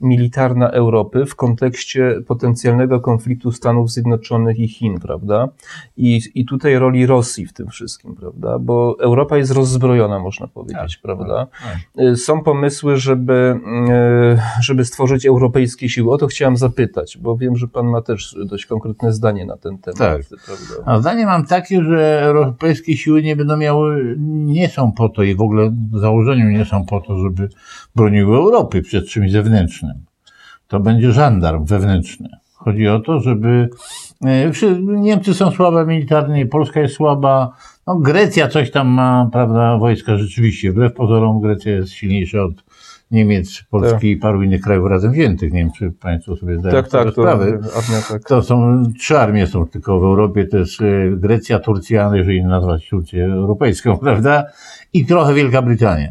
[0.00, 5.48] militarna Europy w kontekście potencjalnego konfliktu Stanów Zjednoczonych i Chin, prawda?
[5.96, 8.58] I, I tutaj roli Rosji w tym wszystkim, prawda?
[8.58, 11.46] Bo Europa jest rozzbrojona, można powiedzieć, Tak, prawda?
[11.62, 12.04] tak.
[12.04, 13.60] Y, Są pomysły, żeby,
[14.36, 16.12] y, żeby stworzyć europejskie siły.
[16.12, 19.78] O to chciałem zapytać, bo wiem, że pan ma też dość konkretne zdanie na ten
[19.78, 20.22] temat, Tak.
[20.46, 20.92] prawda?
[20.92, 25.34] A zdanie mam takie, że europejskie siły nie będą miały, nie są po to i
[25.34, 27.48] w ogóle w założeniu nie są po to, żeby
[27.94, 29.95] broniły Europy przed czymś zewnętrznym.
[30.68, 32.28] To będzie żandarm wewnętrzny.
[32.54, 33.68] Chodzi o to, żeby
[34.24, 34.52] e,
[34.86, 37.52] Niemcy są słabe militarnie, Polska jest słaba,
[37.86, 40.72] no Grecja coś tam ma, prawda, wojska rzeczywiście.
[40.72, 42.52] Wbrew pozorom Grecja jest silniejsza od
[43.10, 45.52] Niemiec, Polski i paru innych krajów razem wziętych.
[45.52, 47.44] Nie wiem, czy Państwo sobie zdają Tak, tak, to sprawę.
[47.44, 48.24] armia, tak.
[48.24, 52.88] To są trzy armie są tylko w Europie, to jest e, Grecja, Turcja, jeżeli nazwać
[52.88, 54.44] Turcję europejską, prawda?
[54.92, 56.08] I trochę Wielka Brytania.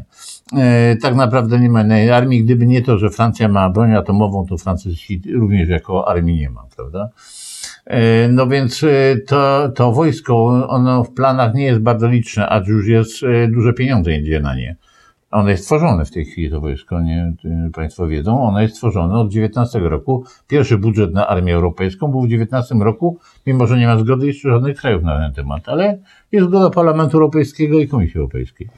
[0.53, 2.43] E, tak naprawdę nie ma innej armii.
[2.43, 6.63] Gdyby nie to, że Francja ma broń atomową, to Francuzi również jako armii nie ma,
[6.75, 7.09] prawda?
[7.85, 12.61] E, No więc e, to, to wojsko, ono w planach nie jest bardzo liczne, a
[12.67, 14.75] już jest duże pieniądze idzie na nie.
[15.31, 17.33] Ono jest tworzone w tej chwili, to wojsko, nie
[17.73, 18.43] Państwo wiedzą.
[18.43, 20.25] Ono jest tworzone od 19 roku.
[20.47, 24.49] Pierwszy budżet na Armię Europejską był w 19 roku, mimo że nie ma zgody jeszcze
[24.49, 25.97] żadnych krajów na ten temat, ale
[26.31, 28.69] jest zgoda Parlamentu Europejskiego i Komisji Europejskiej.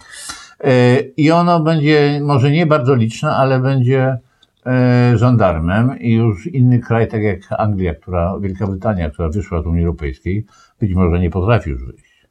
[0.63, 4.17] E, I ono będzie może nie bardzo liczne, ale będzie
[4.65, 9.65] e, żandarmem i już inny kraj, tak jak Anglia, która, Wielka Brytania, która wyszła z
[9.65, 10.45] Unii Europejskiej,
[10.79, 12.27] być może nie potrafi już wyjść.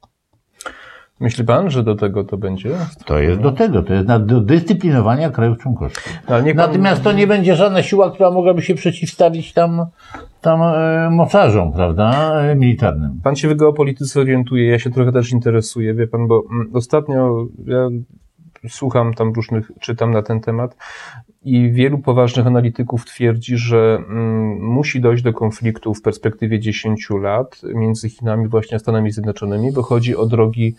[1.19, 2.69] Myśli pan, że do tego to będzie?
[3.05, 6.19] To jest do tego, to jest na, do dyscyplinowania krajów członkowskich.
[6.43, 9.85] Niech pan- Natomiast to nie będzie żadna siła, która mogłaby się przeciwstawić tam,
[10.47, 13.19] tam e, mocarzom, prawda, e, militarnym.
[13.23, 17.47] Pan się w geopolityce orientuje, ja się trochę też interesuję, wie pan, bo mm, ostatnio
[17.65, 17.89] ja
[18.69, 20.77] słucham tam różnych, czytam na ten temat
[21.43, 27.61] i wielu poważnych analityków twierdzi, że mm, musi dojść do konfliktu w perspektywie 10 lat
[27.63, 30.75] między Chinami właśnie a Stanami Zjednoczonymi, bo chodzi o drogi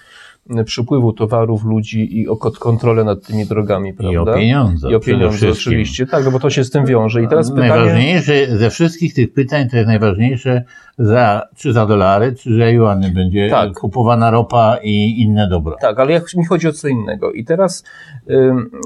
[0.64, 4.12] przepływu towarów, ludzi i o kont- kontrolę nad tymi drogami, prawda?
[4.12, 4.90] I o pieniądze.
[4.90, 7.22] I o pieniądze oczywiście, tak, no bo to się z tym wiąże.
[7.22, 7.68] I teraz pytanie...
[7.68, 10.64] Najważniejsze ze wszystkich tych pytań to jest najważniejsze,
[10.98, 13.72] za, czy za dolary, czy za juany będzie Tak.
[13.72, 15.76] kupowana ropa i inne dobra.
[15.80, 17.32] Tak, ale jak mi chodzi o co innego.
[17.32, 17.84] I teraz
[18.30, 18.34] y,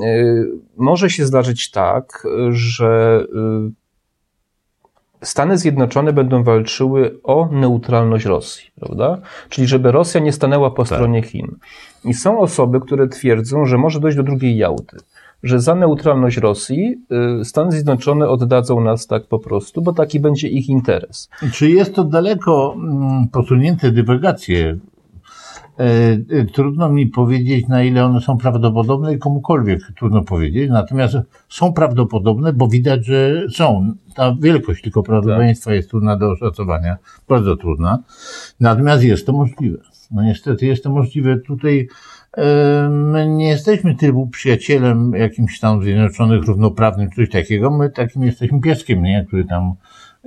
[0.04, 0.44] y,
[0.76, 3.24] może się zdarzyć tak, że
[3.68, 3.81] y,
[5.22, 9.18] Stany Zjednoczone będą walczyły o neutralność Rosji, prawda?
[9.48, 11.56] Czyli żeby Rosja nie stanęła po stronie Chin.
[12.04, 14.96] I są osoby, które twierdzą, że może dojść do drugiej Jałty.
[15.42, 16.98] Że za neutralność Rosji
[17.40, 21.30] y, Stany Zjednoczone oddadzą nas tak po prostu, bo taki będzie ich interes.
[21.52, 24.78] Czy jest to daleko mm, posunięte dywagacje?
[25.78, 30.70] E, e, Trudno mi powiedzieć, na ile one są prawdopodobne i komukolwiek trudno powiedzieć.
[30.70, 31.16] Natomiast
[31.48, 33.94] są prawdopodobne, bo widać, że są.
[34.14, 36.96] Ta wielkość tylko prawdopodobieństwa jest trudna do oszacowania,
[37.28, 38.02] bardzo trudna.
[38.60, 39.78] Natomiast jest to możliwe.
[40.10, 41.38] No niestety jest to możliwe.
[41.38, 41.88] Tutaj
[42.36, 47.70] e, my nie jesteśmy typu przyjacielem jakimś Stanów Zjednoczonych równoprawnym, coś takiego.
[47.70, 49.24] My takim jesteśmy pieskiem, nie?
[49.28, 49.74] który tam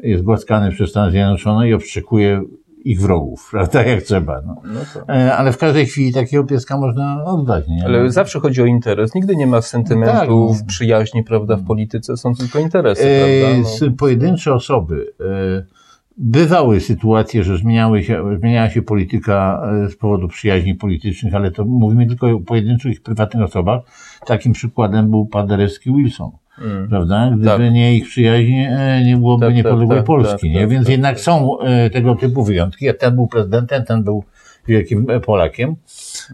[0.04, 2.42] jest głaskany przez Stany Zjednoczone i obszczekuje
[2.86, 4.42] ich wrogów, prawda, jak trzeba.
[4.48, 4.56] No.
[4.74, 5.14] No to.
[5.14, 7.86] E, Ale w każdej chwili takiego pieska można oddać, nie?
[7.86, 9.16] Ale zawsze chodzi o interes.
[9.16, 10.68] Nigdy nie ma sentymentów, Tak.
[10.68, 11.56] przyjaźni, prawda?
[11.56, 13.70] W polityce są tylko interesy, E, prawda?
[13.82, 13.92] No.
[13.98, 15.14] pojedyncze osoby.
[15.20, 15.76] E,
[16.18, 22.08] bywały sytuacje, że zmieniały się, zmieniała się polityka z powodu przyjaźni politycznych, ale to mówimy
[22.08, 23.82] tylko o pojedynczych prywatnych osobach.
[24.26, 26.32] Takim przykładem był pan Derewski Wilson.
[26.62, 26.90] Mm.
[26.90, 27.32] prawda?
[27.32, 27.74] Gdyby tak.
[27.74, 30.60] nie ich przyjaźń, e, nie byłoby tak, niepodległej tak, Polski, tak, nie?
[30.60, 32.86] Tak, Więc tak, jednak są e, tego typu wyjątki.
[33.00, 34.24] Ten był prezydentem, ten był
[34.68, 35.76] wielkim Polakiem.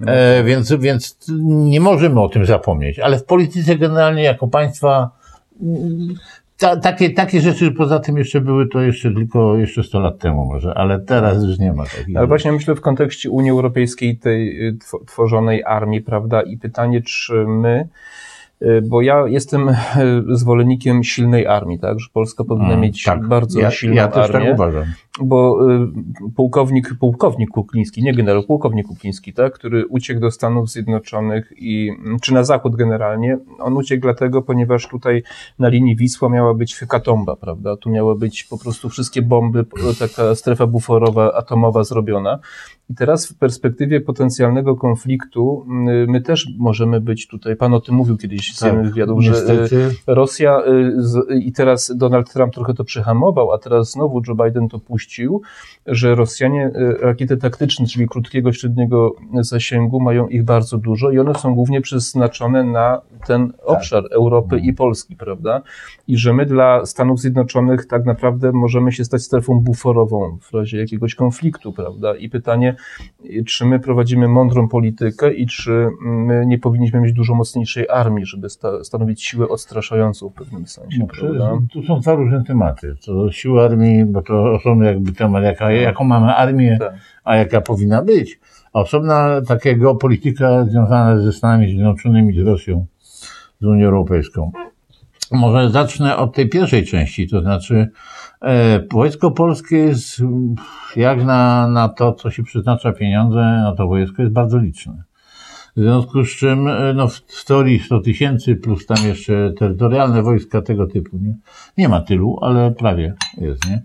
[0.07, 2.99] E, więc, więc nie możemy o tym zapomnieć.
[2.99, 5.11] Ale w polityce generalnie jako państwa
[6.61, 10.45] ta, takie, takie rzeczy poza tym jeszcze były to jeszcze tylko jeszcze 100 lat temu
[10.45, 12.17] może, ale teraz już nie ma takich.
[12.17, 14.57] Ale właśnie myślę w kontekście Unii Europejskiej, tej
[15.07, 17.87] tworzonej armii, prawda, i pytanie, czy my
[18.83, 19.75] bo ja jestem y,
[20.29, 23.27] zwolennikiem silnej armii, tak, że Polska powinna mm, mieć tak.
[23.27, 24.47] bardzo ja, silną ja też tak armię.
[24.47, 24.85] Tak uważam.
[25.19, 31.53] Bo y, pułkownik, pułkownik Kukliński, nie generał, pułkownik Kukliński, tak, który uciekł do Stanów Zjednoczonych
[31.57, 35.23] i, czy na zachód generalnie, on uciekł dlatego, ponieważ tutaj
[35.59, 39.65] na linii Wisła miała być hykatomba, prawda, tu miały być po prostu wszystkie bomby,
[39.99, 42.39] taka strefa buforowa, atomowa zrobiona.
[42.89, 45.65] I teraz w perspektywie potencjalnego konfliktu
[46.07, 49.67] my też możemy być tutaj, pan o tym mówił kiedyś z tak, wywiadów, że
[50.07, 50.61] Rosja
[51.39, 55.00] i teraz Donald Trump trochę to przehamował, a teraz znowu Joe Biden to puścił,
[55.85, 61.55] że Rosjanie rakiety taktyczne, czyli krótkiego, średniego zasięgu mają ich bardzo dużo i one są
[61.55, 64.11] głównie przeznaczone na ten obszar tak.
[64.11, 65.61] Europy i Polski, prawda?
[66.07, 70.77] I że my dla Stanów Zjednoczonych tak naprawdę możemy się stać strefą buforową w razie
[70.77, 72.15] jakiegoś konfliktu, prawda?
[72.15, 72.75] I pytanie,
[73.45, 78.49] czy my prowadzimy mądrą politykę i czy my nie powinniśmy mieć dużo mocniejszej armii, żeby
[78.49, 81.07] sta stanowić siłę odstraszającą w pewnym sensie.
[81.33, 82.95] No, tu są dwa różne tematy.
[83.07, 86.93] Do siły armii, bo to osobny jakby temat, jaka, jaką mamy armię, tak.
[87.23, 88.39] a jaka powinna być.
[88.73, 92.85] Osobna taka geopolityka związana ze Stanami Zjednoczonymi, z Rosją,
[93.61, 94.51] z Unią Europejską.
[95.31, 97.89] Może zacznę od tej pierwszej części, to znaczy
[98.41, 100.21] e, wojsko polskie jest,
[100.95, 105.03] jak na, na to, co się przeznacza pieniądze, na to wojsko jest bardzo liczne.
[105.75, 110.61] W związku z czym, e, no w teorii 100 tysięcy plus tam jeszcze terytorialne wojska
[110.61, 111.35] tego typu, nie?
[111.77, 113.83] Nie ma tylu, ale prawie jest, nie?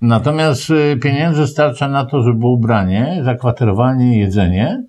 [0.00, 4.82] Natomiast e, pieniędzy starcza na to, żeby było ubranie, zakwaterowanie, jedzenie,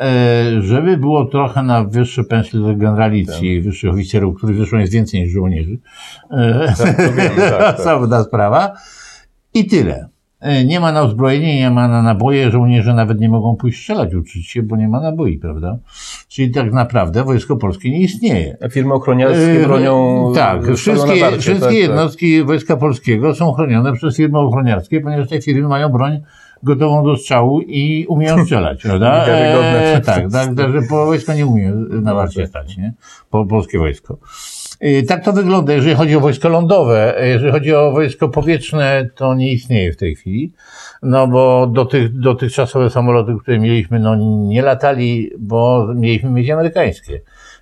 [0.00, 3.64] E, żeby było trochę na wyższe pensje do generalicji, tak.
[3.64, 5.78] wyższych oficerów, których zresztą jest więcej niż żołnierzy.
[6.30, 8.26] E, tak, to wiem, tak, tak.
[8.26, 8.72] sprawa.
[9.54, 10.08] I tyle.
[10.40, 14.14] E, nie ma na uzbrojenie, nie ma na naboje, żołnierze nawet nie mogą pójść strzelać,
[14.14, 15.78] uczyć się, bo nie ma naboi, prawda?
[16.28, 18.56] Czyli tak naprawdę Wojsko Polskie nie istnieje.
[18.62, 20.32] A firmy ochroniarskie bronią...
[20.34, 25.40] Tak, wszystkie, tak, wszystkie tak, jednostki Wojska Polskiego są chronione przez firmy ochroniarskie, ponieważ te
[25.40, 26.20] firmy mają broń
[26.62, 29.26] gotową do strzału i umieją strzelać, prawda?
[29.26, 31.72] E, tak, tak, tak, że po wojsko nie umie
[32.02, 32.92] na warcie stać, nie?
[33.30, 34.18] Po, polskie wojsko.
[34.80, 37.14] I tak to wygląda, jeżeli chodzi o wojsko lądowe.
[37.26, 40.52] Jeżeli chodzi o wojsko powietrzne, to nie istnieje w tej chwili.
[41.02, 44.16] No bo do tych, dotychczasowe samoloty, które mieliśmy, no
[44.48, 47.20] nie latali, bo mieliśmy mieć amerykańskie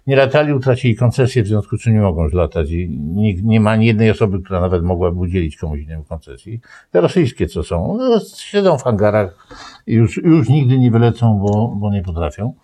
[0.09, 3.61] nie latali, utracili koncesję, w związku z czym nie mogą już latać i nikt, nie
[3.61, 6.61] ma ani jednej osoby, która nawet mogłaby udzielić komuś innemu koncesji.
[6.91, 9.49] Te rosyjskie co są, no, siedzą w hangarach
[9.87, 12.55] już, już nigdy nie wylecą, bo, bo nie potrafią.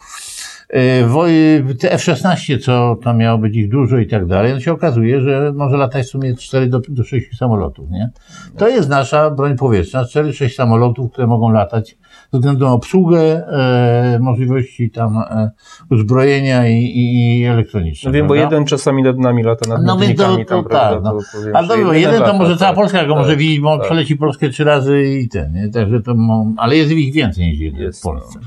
[0.74, 5.20] E, te F-16, co tam miało być ich dużo i tak dalej, no się okazuje,
[5.20, 8.10] że może latać w sumie 4 do, do 6 samolotów, nie?
[8.56, 11.98] To jest nasza broń powietrzna, 4-6 samolotów, które mogą latać
[12.34, 15.50] ze względu na obsługę, e, możliwości tam e,
[15.90, 18.08] uzbrojenia i, i, elektroniczne.
[18.08, 18.44] No wiem, prawda?
[18.44, 21.18] bo jeden czasami nad nami lata, nad no więc to, to, tak, no.
[21.54, 23.86] Ale dobrze, jeden to może cała tak, Polska go tak, może widzieć, bo on tak.
[23.86, 25.68] przeleci Polskę trzy razy i ten, nie?
[25.68, 26.14] Także to,
[26.56, 28.38] ale jest ich więcej niż jeden jest, w Polsce.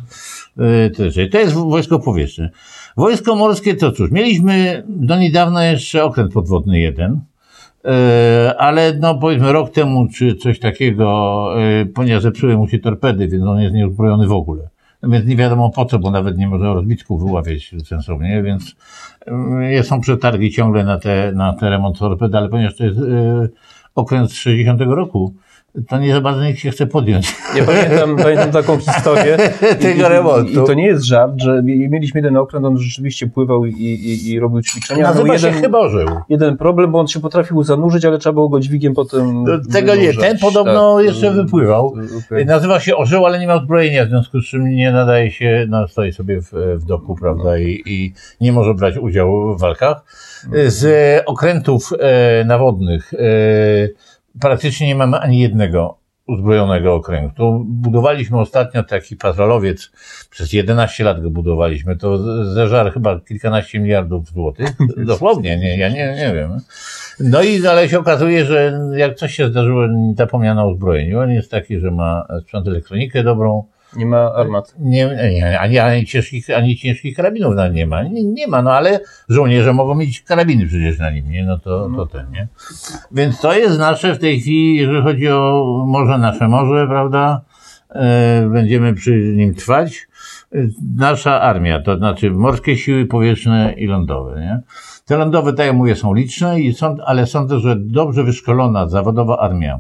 [0.58, 0.66] No.
[0.66, 2.50] E, to jest wojsko powietrzne.
[2.98, 7.22] Wojsko morskie to cóż, mieliśmy do niedawna jeszcze okręt podwodny jeden,
[8.58, 13.44] ale no powiedzmy rok temu czy coś takiego, e, ponieważ zepsuły mu się torpedy, więc
[13.44, 14.70] on jest nieuzbrojony w ogóle.
[15.02, 18.76] No więc nie wiadomo po co, bo nawet nie może rozbitków wyławiać sensownie, więc
[19.62, 23.00] e, są przetargi ciągle na te, na te remont torpedy, ale ponieważ to jest
[23.96, 25.34] okręt z 60 roku,
[25.90, 27.36] to nie za bardzo nikt się chce podjąć.
[27.56, 29.38] Ja pamiętam, pamiętam taką historię.
[29.82, 30.50] Tego remontu.
[30.50, 34.30] I, I, to nie jest żart, że mieliśmy jeden okręt, on rzeczywiście pływał i, i,
[34.30, 35.04] i robił ćwiczenia.
[35.04, 36.08] Nazywa jeden, się chyba orzeł.
[36.30, 39.96] Jeden problem, bo on się potrafił zanurzyć, ale trzeba było go dźwigiem potem no, Tego
[39.96, 41.94] nie, ten podobno tak, jeszcze wypływał.
[42.28, 42.46] Okay.
[42.46, 45.88] Nazywa się orzeł, ale nie ma uzbrojenia, w związku z czym nie nadaje się, no
[45.88, 50.04] stoi sobie w, w doku, prawda, i, i nie może brać udziału w walkach.
[50.68, 50.86] Z
[51.26, 53.18] okrętów e, nawodnych e,
[54.42, 57.66] praktycznie nie mamy ani jednego uzbrojonego okrętu.
[57.68, 59.92] Budowaliśmy ostatnio taki patrolowiec,
[60.30, 62.18] przez 11 lat go budowaliśmy, to
[62.54, 64.70] zeżar chyba kilkanaście miliardów złotych,
[65.06, 66.60] dosłownie, nie, ja nie, nie wiem.
[67.20, 69.84] No i ale się okazuje, że jak coś się zdarzyło,
[70.18, 71.20] zapomniano o uzbrojeniu.
[71.20, 73.64] On jest taki, że ma sprzęt elektronikę dobrą,
[73.96, 74.76] Nie ma armat.
[74.80, 78.04] Nie, nie ani, ani, ciężkich, ani ciężkich karabinów na nie ma.
[78.04, 81.46] Nie, nie ma, no ale żołnierze mogą mieć karabiny przecież na nim, nie?
[81.46, 82.48] No to, to ten, nie?
[83.12, 87.42] Więc to jest nasze w tej chwili, jeżeli chodzi o morze, nasze morze, prawda?
[87.90, 90.08] E, będziemy przy nim trwać.
[90.56, 90.58] E,
[90.96, 94.62] nasza armia, to znaczy morskie siły powietrzne i lądowe, nie?
[95.06, 99.38] Te lądowe, tak jak mówię, są liczne, i są, ale sądzę, że dobrze wyszkolona, zawodowa
[99.38, 99.80] armia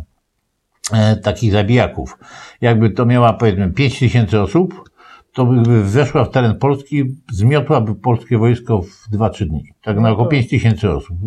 [1.23, 2.17] takich zabijaków,
[2.61, 4.89] jakby to miała powiedzmy 5 tysięcy osób,
[5.33, 9.63] to by weszła w teren Polski, zmiotłaby polskie wojsko w 2-3 dni.
[9.83, 11.17] Tak na około 5 tysięcy osób,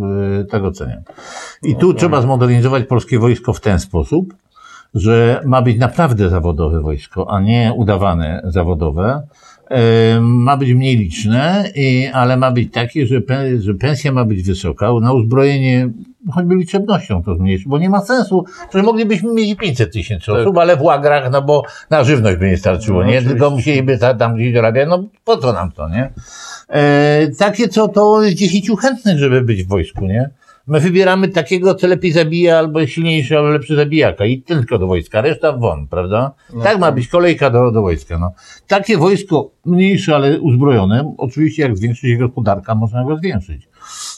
[0.41, 1.03] e, tak oceniam.
[1.63, 4.35] I tu trzeba zmodernizować polskie wojsko w ten sposób,
[4.95, 9.23] że ma być naprawdę zawodowe wojsko, a nie udawane zawodowe.
[9.71, 14.25] E, Ma być mniej liczne, i- ale ma być takie, że, pe- że pensja ma
[14.25, 15.89] być wysoka, na uzbrojenie
[16.31, 18.45] choćby liczebnością to zmniejszyć, bo nie ma sensu,
[18.75, 22.57] że moglibyśmy mieć 500 tysięcy osób, ale w łagrach, no bo na żywność by nie
[22.57, 23.11] starczyło, No, nie?
[23.12, 23.31] oczywiście.
[23.31, 26.11] Tylko musieliby ta- tam gdzieś dorabiać, no po co nam to, nie?
[26.68, 30.31] E, takie co to jest 10 chętnych, żeby być w wojsku, nie?
[30.71, 35.21] My wybieramy takiego, co lepiej zabija, albo silniejszy, ale lepszy zabijaka i tylko do wojska,
[35.21, 36.35] reszta won, prawda?
[36.62, 38.33] tak ma być kolejka do, do wojska, no.
[38.66, 43.68] Takie wojsko mniejsze, ale uzbrojone, oczywiście jak zwiększy się gospodarka, można go zwiększyć.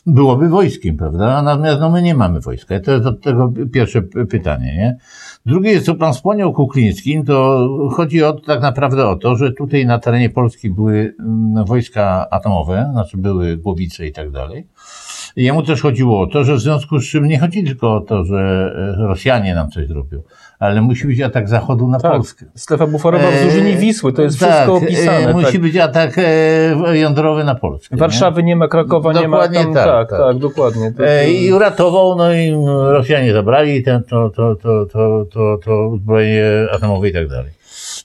[0.06, 1.42] Byłoby wojskiem, prawda?
[1.42, 2.80] Natomiast no my nie mamy wojska.
[2.80, 4.96] To jest od tego pierwsze pytanie, nie?
[5.46, 9.86] Drugie jest, co pan wspomniał Kuklińskim, to chodzi o, tak naprawdę o to, że tutaj
[9.86, 14.66] na terenie Polski były mm, wojska atomowe, znaczy były głowice i tak dalej.
[15.36, 18.24] Jemu też chodziło o to, że w związku z czym nie chodzi tylko o to,
[18.24, 20.22] że e, Rosjanie nam coś zrobią,
[20.58, 22.12] ale musi być atak Zachodu na Tak.
[22.12, 22.46] Polskę.
[22.54, 25.28] Strefa buforowa wzdłuż linii Wisły, to jest tak, wszystko opisane.
[25.28, 25.60] e, Musi tak.
[25.60, 27.96] być atak e, jądrowy na Polskę.
[27.96, 28.00] nie?
[28.00, 29.36] Warszawy nie ma, Krakowa nie ma.
[29.36, 30.38] Dokładnie Tam, tak, tak, tak, tak.
[30.38, 30.92] dokładnie.
[30.92, 32.52] To, E, I uratował, no i
[32.92, 37.50] Rosjanie zabrali ten, to, to, to, to, to, to uzbrojenie atomowe i tak dalej.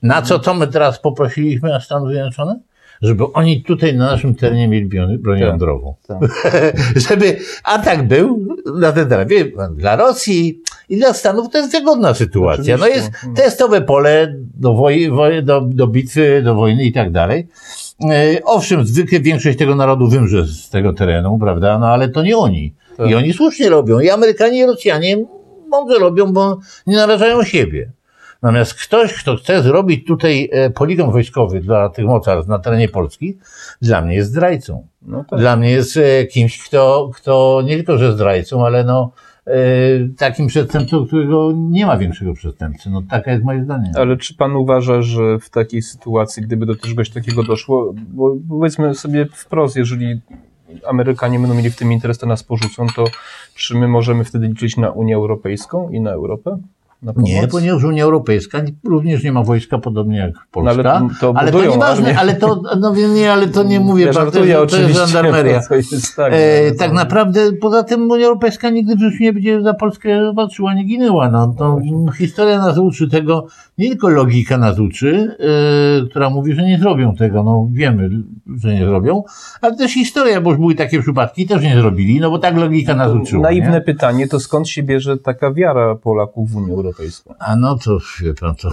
[0.03, 2.59] Na co to my teraz poprosiliśmy na Stany Zjednoczone?
[3.01, 5.47] Żeby oni tutaj na naszym terenie mieli broń, broń Tak.
[5.47, 5.95] jądrową.
[6.07, 6.17] Tak.
[7.09, 8.47] Żeby atak był
[8.79, 9.27] na ten teren.
[9.27, 9.45] Wie
[9.75, 12.77] Dla Rosji i dla Stanów to jest wygodna sytuacja.
[12.77, 17.47] No jest testowe pole do, woj, woj, do, do bitwy, do wojny i tak dalej.
[18.09, 21.79] E, Owszem, zwykle większość tego narodu wymrze z tego terenu, prawda?
[21.79, 22.73] No ale to nie oni.
[22.97, 23.09] Tak.
[23.09, 23.99] I oni słusznie robią.
[23.99, 25.17] I Amerykanie i Rosjanie
[25.67, 27.91] mądrze robią, bo nie narażają siebie.
[28.41, 33.37] Natomiast ktoś, kto chce zrobić tutaj e, poligon wojskowy dla tych mocarstw na terenie Polski,
[33.81, 34.87] dla mnie jest zdrajcą.
[35.01, 35.39] no tak.
[35.39, 39.11] Dla mnie jest e, kimś, kto, kto nie tylko, że zdrajcą, ale no
[39.47, 39.53] e,
[40.17, 42.89] takim przestępcą, którego nie ma większego przestępcy.
[42.89, 43.91] No taka jest moje zdanie.
[43.95, 48.95] Ale czy pan uważa, że w takiej sytuacji, gdyby do czegoś takiego doszło, bo powiedzmy
[48.95, 50.21] sobie wprost, jeżeli
[50.87, 53.05] Amerykanie będą mieli w tym interes, to nas porzucą, to
[53.55, 56.57] czy my możemy wtedy liczyć na Unię Europejską i na Europę?
[57.03, 57.29] Na pomoc?
[57.29, 60.83] Nie, ponieważ Unia Europejska również nie ma wojska, podobnie jak Polska.
[60.83, 62.19] No, ale to ale to nieważne, armię.
[62.19, 65.07] ale to, no nie, ale to nie mówię, ja pan, to, jest- to jest oczywiście.
[65.07, 65.61] żandarmeria.
[65.69, 69.33] To jest tak, E, ale tak naprawdę, poza tym Unia Europejska nigdy w życiu nie
[69.33, 71.29] będzie za Polskę walczyła, nie ginęła.
[71.29, 71.79] No, to
[72.17, 73.45] historia nas uczy tego,
[73.77, 75.35] nie tylko logika nas uczy,
[76.03, 77.43] e, która mówi, że nie zrobią tego.
[77.43, 78.09] No wiemy,
[78.63, 79.23] że nie zrobią,
[79.61, 82.95] ale też historia, bo już były takie przypadki, też nie zrobili, no bo tak logika
[82.95, 83.41] nas uczyła.
[83.43, 83.81] Naiwne Nie?
[83.81, 86.86] pytanie, to skąd się bierze taka wiara Polaków w Unię Europejską?
[87.39, 88.71] A no to, wie pan, to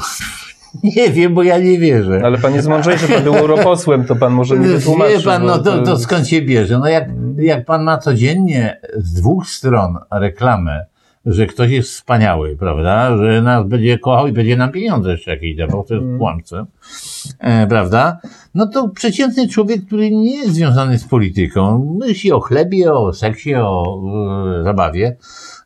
[0.83, 2.21] nie wiem, bo ja nie wierzę.
[2.25, 5.25] Ale pan jest mądrzejszy, pan był europosłem, to pan może mi Wie wytłumaczyć.
[5.25, 6.79] pan, no to, to skąd się bierze?
[6.79, 7.09] No jak,
[7.39, 10.85] jak pan ma codziennie z dwóch stron reklamę,
[11.27, 13.17] że ktoś jest wspaniały, prawda?
[13.17, 16.19] Że nas będzie kochał i będzie nam pieniądze jeszcze jakieś dawał, to jest Mhm.
[16.19, 16.67] kłamstwo,
[17.39, 18.19] e, prawda?
[18.55, 23.55] No to przeciętny człowiek, który nie jest związany z polityką, myśli o chlebie, o seksie,
[23.55, 24.03] o
[24.61, 25.17] e, zabawie,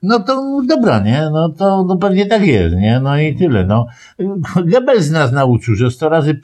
[0.02, 1.28] no to dobra, nie?
[1.32, 3.00] No to no pewnie tak jest, nie?
[3.00, 3.86] No i tyle, no.
[4.66, 6.40] Goebbels nas nauczył, że 100 razy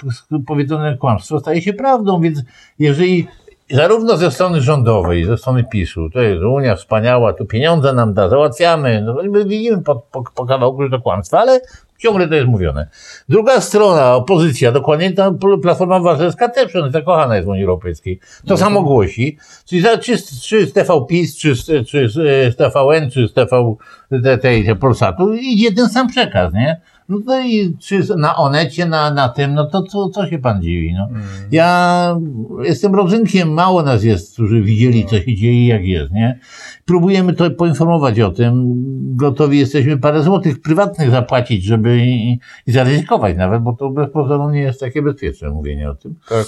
[0.46, 2.42] powiedzone kłamstwo staje się prawdą, więc
[2.78, 3.26] jeżeli
[3.74, 8.28] zarówno ze strony rządowej, ze strony PiSu, to jest Unia wspaniała, tu pieniądze nam da,
[8.28, 11.60] załatwiamy, no my widzimy po, po, po kawałku, że to kłamstwo, ale
[11.98, 12.88] ciągle to jest mówione.
[13.28, 18.20] Druga strona, opozycja, dokładnie ta Platforma Obywatelska też ona zakochana jest w Unii Europejskiej.
[18.46, 22.52] To samo głosi, czyli za, czy, czy z TV PiS, czy, z- czy z e,
[22.70, 23.74] TVN, czy z TV
[24.10, 26.80] tej, tej, tej Polsatu, idzie ten sam przekaz, nie?
[27.08, 30.62] No to i czy na Onecie, na, na tym, no to co, co się pan
[30.62, 31.08] dziwi, no?
[31.50, 32.16] Ja
[32.62, 36.38] jestem rodzynkiem, mało nas jest, którzy widzieli, co się dzieje, i jak jest, nie?
[36.84, 38.74] Próbujemy to poinformować o tym.
[39.16, 44.50] Gotowi jesteśmy parę złotych prywatnych zapłacić, żeby i, i zaryzykować nawet, bo to bez pozoru
[44.50, 46.14] nie jest takie bezpieczne mówienie o tym.
[46.28, 46.46] Tak.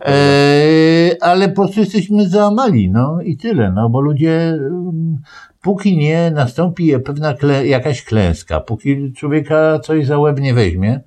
[0.00, 5.18] Eee, ale po prostu jesteśmy załamali, no i tyle, no bo ludzie, mm,
[5.64, 11.00] póki nie nastąpi pewna klę, jakaś klęska, póki człowieka coś za łeb nie weźmie,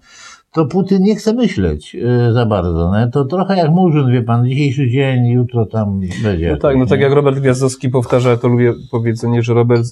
[0.58, 2.92] to Putin nie chce myśleć e, za bardzo.
[3.00, 3.08] Nie?
[3.12, 6.52] To trochę jak Murzyn, wie pan, dzisiejszy dzień, jutro tam będzie.
[6.52, 9.86] No tak, no tak jak Robert Gwiazdowski powtarza, to lubię powiedzenie, że Robert,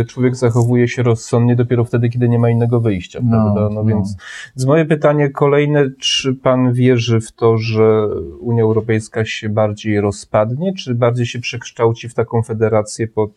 [0.00, 3.60] y, człowiek zachowuje się rozsądnie dopiero wtedy, kiedy nie ma innego wyjścia, no, prawda?
[3.60, 4.16] No, no, więc
[4.54, 8.08] z moje pytanie kolejne, czy pan wierzy w to, że
[8.40, 13.30] Unia Europejska się bardziej rozpadnie, czy bardziej się przekształci w taką federację pod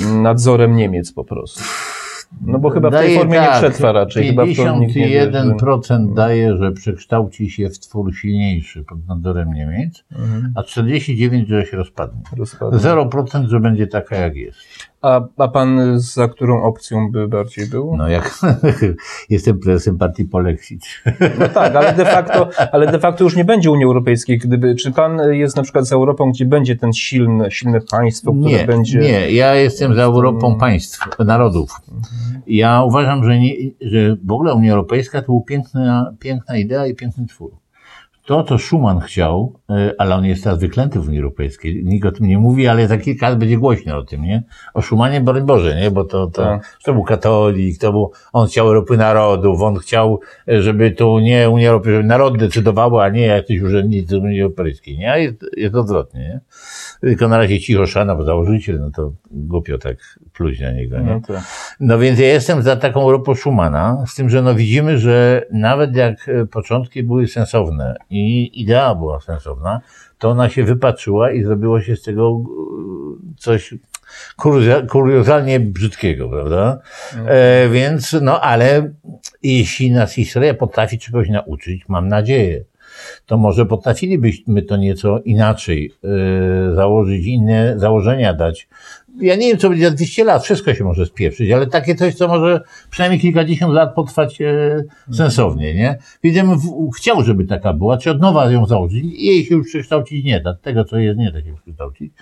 [0.00, 1.60] y, nadzorem Niemiec po prostu?
[2.40, 4.36] No bo chyba w tej formie tak, nie przetrwa raczej.
[4.36, 10.52] 51% daje, że przekształci się w twór silniejszy pod nadzorem Niemiec, mhm.
[10.56, 12.22] a 49% że się rozpadnie.
[12.36, 12.78] rozpadnie.
[12.78, 14.58] 0% że będzie taka jak jest.
[15.02, 17.96] A, a pan za którą opcją by bardziej był?
[17.96, 18.40] No jak
[19.30, 20.82] jestem prezesem partii Polexit.
[21.38, 24.38] No tak, ale de facto, ale de facto już nie będzie Unii Europejskiej.
[24.38, 28.58] Gdyby, czy pan jest na przykład za Europą, gdzie będzie ten silne, silne państwo, które
[28.58, 28.98] nie, będzie...
[28.98, 31.70] Nie, ja jestem za Europą państw, narodów.
[32.46, 36.94] Ja uważam, że, nie, że w ogóle Unia Europejska to była piękna, piękna idea i
[36.94, 37.65] piękny twór
[38.26, 42.12] to, co Schuman chciał, e, ale on jest teraz wyklęty w Unii Europejskiej, nikt o
[42.12, 44.42] tym nie mówi, ale za kilka lat będzie głośno o tym, nie?
[44.74, 45.90] O Schumanie, broń Boże, nie?
[45.90, 46.78] Bo to, to, tak.
[46.84, 51.50] to był katolik, to był, on chciał Europy Narodów, on chciał, e, żeby tu nie
[51.50, 55.12] Unia Europejska, żeby narody decydowały, a nie jacyś urzędnicy Unii Europejskiej, nie?
[55.12, 56.40] A jest, jest odwrotnie, nie?
[57.00, 59.96] Tylko na razie cicho szana, bo założyciel, no to głupio tak
[60.32, 61.14] pluć na niego, nie?
[61.14, 61.42] No, tak.
[61.80, 65.96] no więc ja jestem za taką Europą Schumana, z tym, że no widzimy, że nawet
[65.96, 69.80] jak e, początki były sensowne i idea była sensowna,
[70.18, 73.74] to ona się wypatrzyła i zrobiło się z tego e, coś
[74.88, 76.78] kuriozalnie brzydkiego, prawda?
[77.12, 77.26] Mhm.
[77.30, 78.92] E, więc, no ale
[79.42, 82.64] jeśli nas historia potrafi czegoś nauczyć, mam nadzieję,
[83.26, 88.68] to może potrafilibyśmy to nieco inaczej yy, założyć, inne założenia dać
[89.20, 92.14] ja nie wiem, co będzie za 200 lat, wszystko się może spieprzyć, ale takie coś,
[92.14, 92.60] co może
[92.90, 95.98] przynajmniej kilkadziesiąt lat potrwać e, sensownie, nie?
[96.22, 96.56] Widzimy,
[96.96, 99.04] chciał, żeby taka była, czy od nowa ją założyć.
[99.18, 102.12] Jej się już przekształcić nie da, tego, co jest, nie da się przekształcić.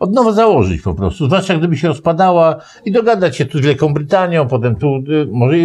[0.00, 3.94] Od nowa założyć po prostu, zwłaszcza gdyby się rozpadała i dogadać się tu z Wielką
[3.94, 5.56] Brytanią, potem tu, y, może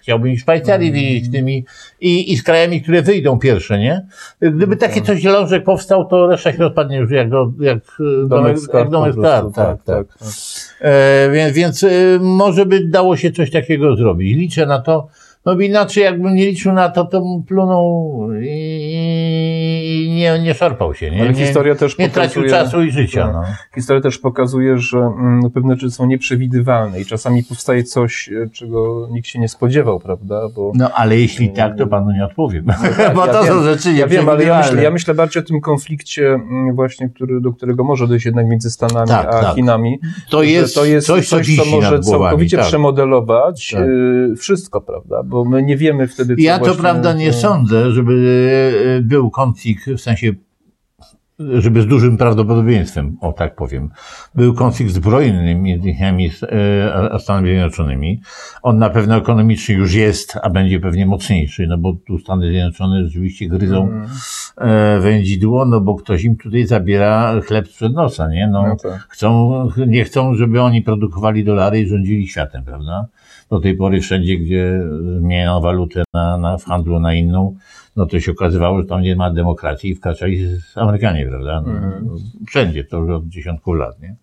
[0.00, 1.64] chciałbym i Szwajcarii widzieć tymi
[2.00, 4.06] i, i z krajami, które wyjdą pierwsze, nie?
[4.40, 7.28] Gdyby takie coś zielążek powstał, to reszta się rozpadnie już jak,
[7.60, 7.78] jak
[8.28, 10.06] domek, jak domek skarb, tak, tak.
[10.06, 10.07] tak.
[10.80, 11.88] E, więc, więc e,
[12.20, 14.36] może by dało się coś takiego zrobić.
[14.36, 15.08] Liczę na to,
[15.44, 19.57] no inaczej jakbym nie liczył na to, to bym plunął i
[20.18, 21.10] nie, nie szarpał się.
[21.10, 23.24] Nie, Ale historia też nie tracił czasu i życia.
[23.24, 23.32] Tak.
[23.32, 23.42] No.
[23.74, 29.08] Historia też pokazuje, że mm, pewne rzeczy są nieprzewidywalne i czasami powstaje coś, e, czego
[29.10, 30.40] nikt się nie spodziewał, prawda?
[30.56, 32.64] Bo, no ale jeśli tak, to panu nie odpowiem.
[32.66, 35.14] No, tak, Bo ja to wiem, są rzeczy Ja wiem, ale ja myślę, ja myślę
[35.14, 39.26] bardziej o tym konflikcie mm, właśnie, który, do którego może dojść jednak między Stanami tak,
[39.26, 39.54] a tak.
[39.54, 39.98] Chinami.
[40.30, 42.66] To jest, to jest coś, coś co, może całkowicie tak.
[42.66, 43.82] przemodelować tak.
[43.82, 45.22] Y, wszystko, prawda?
[45.22, 48.14] Bo my nie wiemy wtedy, co Ja to prawda nie sądzę, żeby
[48.98, 50.34] e, był konflikt, w sensie
[51.38, 53.90] żeby z dużym prawdopodobieństwem, o tak powiem,
[54.34, 58.20] był konflikt zbrojny między Chinami e, a Stanami Zjednoczonymi.
[58.62, 63.04] On na pewno ekonomicznie już jest, a będzie pewnie mocniejszy, no bo tu Stany Zjednoczone
[63.04, 65.02] rzeczywiście gryzą mm.
[65.02, 68.48] wędzidło, no bo ktoś im tutaj zabiera chleb sprzed nosa, nie?
[68.48, 69.06] No, no tak.
[69.08, 73.08] chcą, nie chcą, żeby oni produkowali dolary i rządzili światem, prawda?
[73.50, 74.82] do tej pory wszędzie, gdzie
[75.18, 77.56] zmieniano walutę na, na, w handlu na inną,
[77.98, 81.62] no to się okazywało, że tam nie ma demokracji i wkraczali Amerykanie, prawda?
[81.66, 82.08] No, mm.
[82.46, 84.16] Wszędzie, to już od dziesiątków lat, nie?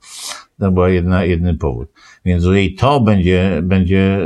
[0.60, 1.90] To była jedna, jeden powód.
[2.26, 4.20] Więc jeżeli to będzie, będzie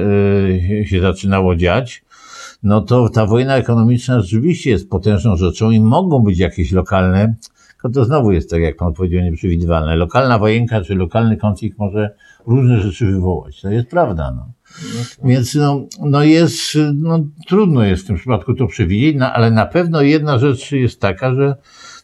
[0.69, 2.03] yy, się zaczynało dziać,
[2.63, 7.35] no to ta wojna ekonomiczna rzeczywiście jest potężną rzeczą i mogą być jakieś lokalne,
[7.71, 9.95] tylko to znowu jest tak, jak pan powiedział, nieprzewidywalne.
[9.95, 12.15] Lokalna wojenka czy lokalny konflikt może
[12.47, 13.61] różne rzeczy wywołać.
[13.61, 14.51] To jest prawda, no.
[15.23, 19.65] Więc no, no jest, no trudno jest w tym przypadku to przewidzieć, no, ale na
[19.65, 21.55] pewno jedna rzecz jest taka, że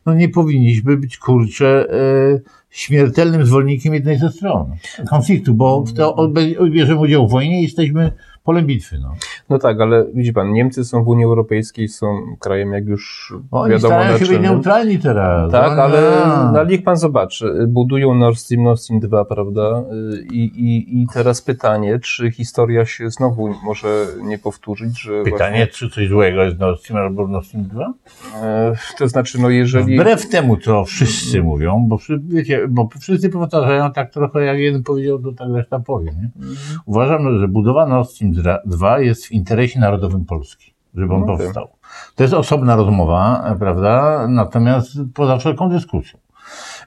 [0.05, 4.75] no nie powinniśmy być kurczę e, śmiertelnym zwolennikiem jednej ze stron
[5.09, 6.31] konfliktu, bo w to
[6.71, 8.11] bierzemy udział w wojnie i jesteśmy
[8.45, 8.99] polem bitwy.
[8.99, 9.15] No.
[9.49, 13.71] no tak, ale widzi pan, Niemcy są w Unii Europejskiej, są krajem jak już Oni
[13.71, 15.51] wiadomo na się być neutralni teraz.
[15.51, 19.83] Tak, ale, no, ale niech pan zobaczy, budują Nord Stream, Nord Stream 2, prawda?
[20.31, 25.67] I, i, I teraz pytanie, czy historia się znowu może nie powtórzyć, że Pytanie, właśnie...
[25.67, 27.93] czy coś złego jest Nord Stream albo Nord Stream 2?
[28.41, 29.95] E, to znaczy, no jeżeli...
[29.95, 35.19] Wbrew temu, co wszyscy mówią, bo, wiecie, bo wszyscy powtarzają tak trochę, jak jeden powiedział,
[35.19, 36.29] to tak reszta powie, nie?
[36.35, 36.55] Mhm.
[36.85, 38.34] Uważam, że budowa Nord Stream
[38.65, 41.37] 2 jest w interesie narodowym Polski, żeby on okay.
[41.37, 41.67] powstał.
[42.15, 44.25] To jest osobna rozmowa, prawda?
[44.27, 46.19] Natomiast poza wszelką dyskusją.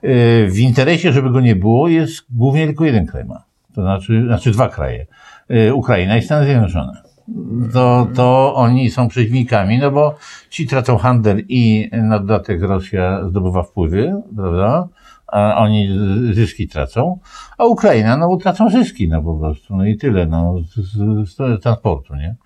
[0.04, 3.42] Y, w interesie, żeby go nie było, jest głównie tylko jeden kraj ma.
[3.74, 5.06] To znaczy, znaczy dwa kraje.
[5.50, 7.02] Y, Ukraina i Stany Zjednoczone.
[7.72, 10.16] to, to oni są przeciwnikami, no bo
[10.50, 14.88] ci tracą handel i na dodatek Rosja zdobywa wpływy, prawda?
[15.32, 15.88] A oni
[16.32, 17.18] zyski tracą,
[17.58, 21.62] a Ukraina, no bo tracą zyski, no po prostu, no i tyle, no, z, z
[21.62, 22.36] transportu, nie?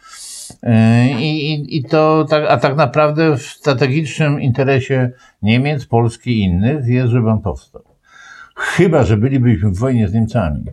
[1.21, 5.11] I, i, I to tak, a tak naprawdę w strategicznym interesie
[5.43, 7.83] Niemiec, Polski i innych jest, żeby on powstał.
[8.57, 10.65] Chyba, że bylibyśmy w wojnie z Niemcami.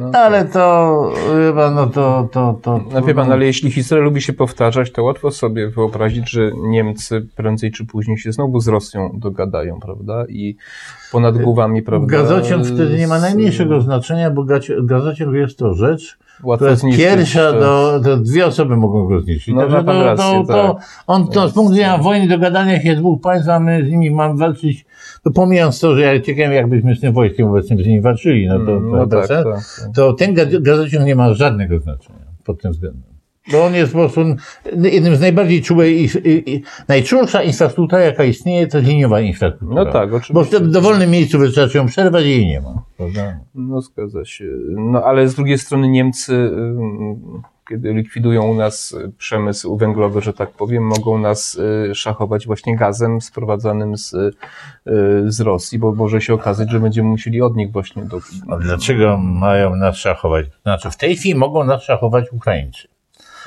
[0.00, 1.12] No, no ale to
[1.46, 5.04] chyba, no to, to, to, no wie pan, ale jeśli historia lubi się powtarzać, to
[5.04, 10.24] łatwo sobie wyobrazić, że Niemcy prędzej czy później się znowu z Rosją dogadają, prawda?
[10.28, 10.56] I
[11.12, 12.06] ponad głowami, prawda?
[12.06, 14.44] Gazociąg wtedy nie ma najmniejszego znaczenia, bo
[14.82, 18.00] gazociąg jest to rzecz, Łatwo to jest pierwsza, to...
[18.00, 19.54] Do, dwie osoby mogą go zniszczyć.
[19.54, 21.04] No, Także to, rację, to, to, tak.
[21.06, 24.38] on to z punktu widzenia wojny dogadania się dwóch państw, a my z nimi mamy
[24.38, 24.84] walczyć,
[25.24, 28.58] to pomijając to, że ja ciekawe jakbyśmy z tym wojskiem obecnym z nimi walczyli, no
[28.58, 29.64] to, to, no tak, tak, tak,
[29.94, 33.18] to ten gazociąg nie ma żadnego znaczenia pod tym względem.
[33.52, 34.20] Bo on jest po prostu
[34.82, 39.84] jednym z najbardziej czułej i, i, najczulsza infrastruktura, jaka istnieje, to liniowa infrastruktura.
[39.84, 40.60] No tak, oczywiście.
[40.60, 42.82] Bo w dowolnym miejscu wystarczy ją przerwać i jej nie ma.
[42.96, 43.40] Prawda?
[43.54, 44.44] No zgadza się.
[44.68, 46.50] No ale z drugiej strony Niemcy,
[47.68, 51.60] kiedy likwidują u nas przemysł węglowy, że tak powiem, mogą nas
[51.90, 54.32] y, szachować właśnie gazem sprowadzanym z, y,
[55.26, 58.18] z Rosji, bo może się okazać, że będziemy musieli od nich właśnie do...
[58.50, 60.46] A dlaczego mają nas szachować?
[60.62, 62.88] Znaczy w tej chwili mogą nas szachować Ukraińcy.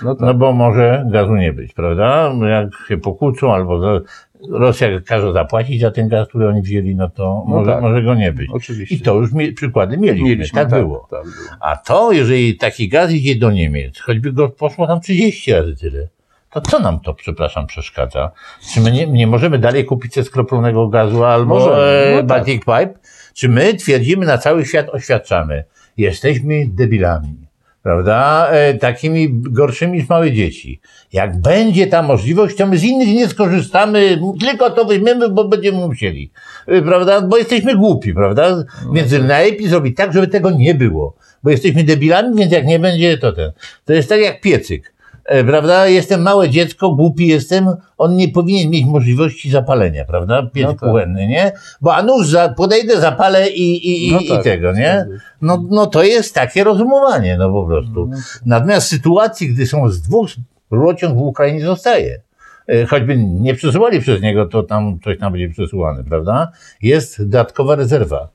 [0.04, 0.26] No, tak.
[0.26, 2.34] no bo może gazu nie być, prawda?
[2.50, 4.02] Jak się pokłócą albo
[4.50, 7.82] Rosja każe zapłacić za ten gaz, który oni wzięli, no to no może, tak.
[7.82, 8.50] może go nie być.
[8.54, 8.96] Oczywiście.
[8.96, 11.08] I to już mi, przykłady mieliśmy, mieliśmy tak, tak, było.
[11.12, 11.58] tak, było.
[11.60, 16.08] A to, jeżeli taki gaz idzie do Niemiec, choćby go poszło tam 30 razy tyle,
[16.52, 18.32] to co nam to, przepraszam, przeszkadza?
[18.74, 22.26] Czy my nie, nie możemy dalej kupić ze skroplonego gazu albo możemy, e, no tak.
[22.26, 22.94] Baltic Pipe?
[23.34, 25.64] Czy my twierdzimy, na cały świat oświadczamy,
[25.98, 27.51] jesteśmy debilami
[27.84, 30.80] prawda, e, takimi gorszymi niż małe dzieci.
[31.14, 35.78] Jak będzie ta możliwość, to my z innych nie skorzystamy, tylko to weźmiemy, bo będziemy
[35.78, 36.32] musieli,
[36.68, 38.64] e, prawda, bo jesteśmy głupi, prawda,
[38.94, 43.18] więc najlepiej zrobić tak, żeby tego nie było, bo jesteśmy debilami, więc jak nie będzie,
[43.18, 43.52] to ten.
[43.86, 44.91] To jest tak jak piecyk.
[45.26, 45.88] E, prawda?
[45.88, 47.68] Jestem małe dziecko, głupi jestem,
[47.98, 50.44] on nie powinien mieć możliwości zapalenia, prawda?
[50.54, 50.80] Piec no tak.
[50.80, 51.52] kuchenny, nie?
[51.82, 55.06] Bo a nuż, za, podejdę, zapalę i, i, no i, tak, i tego, nie?
[55.42, 58.08] No, no to jest takie rozumowanie, no po prostu.
[58.08, 58.18] No.
[58.46, 60.30] Natomiast w sytuacji, gdy są z dwóch
[60.72, 62.22] rurociąg w Ukrainie zostaje.
[62.68, 66.52] E, choćby nie przesuwali przez niego, to tam coś tam będzie przesuwane, prawda?
[66.82, 68.30] Jest dodatkowa rezerwa.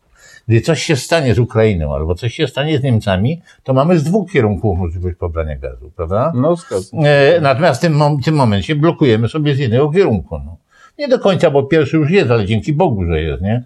[0.49, 4.05] Gdy coś się stanie z Ukrainą albo coś się stanie z Niemcami, to mamy z
[4.05, 6.32] dwóch kierunków możliwość pobrania gazu, prawda?
[6.34, 6.55] No.
[7.05, 10.38] E, natomiast w tym, w tym momencie blokujemy sobie z jednego kierunku.
[10.44, 10.57] No.
[10.99, 13.64] Nie do końca, bo pierwszy już jest, ale dzięki Bogu, że jest, nie?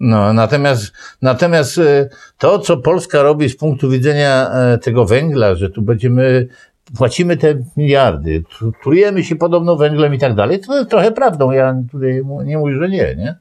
[0.00, 2.08] No, natomiast, natomiast e,
[2.38, 6.48] to, co Polska robi z punktu widzenia e, tego węgla, że tu będziemy
[6.96, 8.42] płacimy te miliardy,
[8.82, 11.50] trujemy się podobno węglem i tak dalej, to jest trochę prawdą.
[11.50, 13.36] Ja tutaj nie mówię, że nie, nie?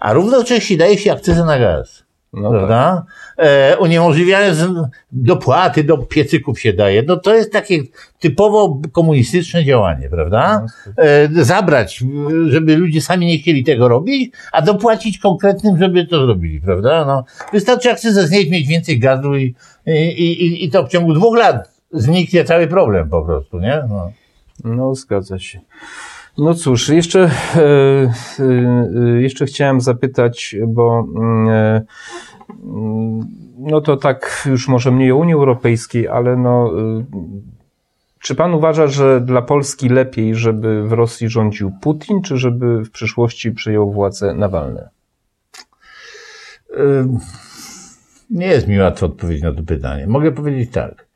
[0.00, 2.09] A równocześnie daje się akcyzę na gaz.
[2.32, 3.06] No prawda?
[3.36, 3.46] Tak.
[3.46, 4.58] E, uniemożliwiając
[5.12, 7.02] dopłaty do piecyków się daje.
[7.02, 7.82] No to jest takie
[8.20, 10.60] typowo komunistyczne działanie, prawda?
[10.60, 11.04] No, tak.
[11.06, 12.04] E, zabrać,
[12.48, 17.04] żeby ludzie sami nie chcieli tego robić, a dopłacić konkretnym, żeby to zrobili, prawda?
[17.04, 19.54] No, wystarczy akcyzę znieść, mieć więcej gazu i,
[19.86, 23.82] i, i, i to w ciągu dwóch lat zniknie cały problem po prostu, nie?
[23.88, 24.12] No,
[24.64, 25.60] no zgadza się.
[26.40, 31.82] No cóż, jeszcze, e, e, jeszcze chciałem zapytać, bo mm, e,
[33.58, 36.72] no to tak już może mniej o Unii Europejskiej, ale no,
[38.20, 42.90] czy pan uważa, że dla Polski lepiej, żeby w Rosji rządził Putin, czy żeby w
[42.90, 44.88] przyszłości przejął władzę Nawalny?
[48.30, 50.06] Nie jest mi łatwo odpowiedzieć na to pytanie.
[50.06, 51.06] Mogę powiedzieć tak.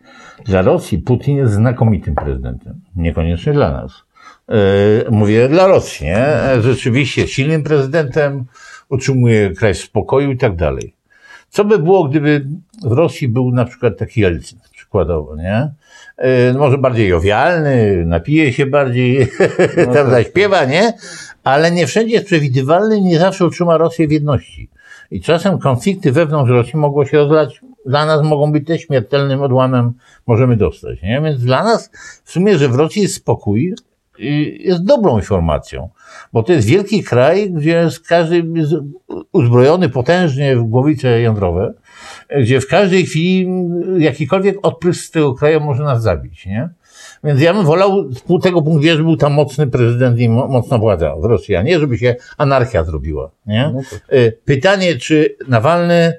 [0.44, 2.80] Dla Rosji Putin jest znakomitym prezydentem.
[2.96, 4.04] Niekoniecznie dla nas.
[4.48, 6.26] E, mówię dla Rosji, nie?
[6.60, 8.44] Rzeczywiście silnym prezydentem,
[8.88, 10.94] utrzymuje kraj w spokoju i tak dalej.
[11.50, 12.46] Co by było, gdyby
[12.84, 15.70] w Rosji był na przykład taki Jelcyn, przykładowo, nie?
[16.16, 19.28] E, może bardziej jowialny, napije się bardziej,
[19.76, 20.10] no tam tak.
[20.10, 20.92] zaśpiewa, nie?
[21.44, 24.68] Ale nie wszędzie jest przewidywalny, nie zawsze utrzyma Rosję w jedności.
[25.10, 29.92] I czasem konflikty wewnątrz Rosji mogą się rozlać, dla nas mogą być też śmiertelnym odłamem,
[30.26, 31.20] możemy dostać, nie?
[31.20, 31.90] Więc dla nas
[32.24, 33.74] w sumie, że w Rosji jest spokój,
[34.58, 35.90] jest dobrą informacją,
[36.32, 38.72] bo to jest wielki kraj, gdzie każdy jest
[39.32, 41.74] uzbrojony potężnie w głowice jądrowe,
[42.40, 43.48] gdzie w każdej chwili
[43.98, 46.68] jakikolwiek odprysk z tego kraju może nas zabić, nie?
[47.24, 50.78] Więc ja bym wolał z tego punktu widzenia, żeby był tam mocny prezydent i mocna
[50.78, 53.72] władza w Rosji, a nie żeby się anarchia zrobiła, nie?
[53.74, 53.80] No
[54.18, 56.12] y, pytanie, czy Nawalny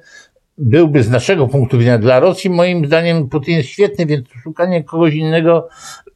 [0.57, 5.13] byłby z naszego punktu widzenia dla Rosji, moim zdaniem Putin jest świetny, więc szukanie kogoś
[5.13, 5.67] innego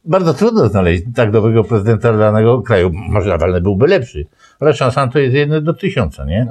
[0.04, 2.90] bardzo trudno znaleźć tak dobrego prezydenta dla danego kraju.
[2.92, 4.26] Może Nawalny byłby lepszy,
[4.60, 6.46] ale szansa to jest jedno do tysiąca, nie?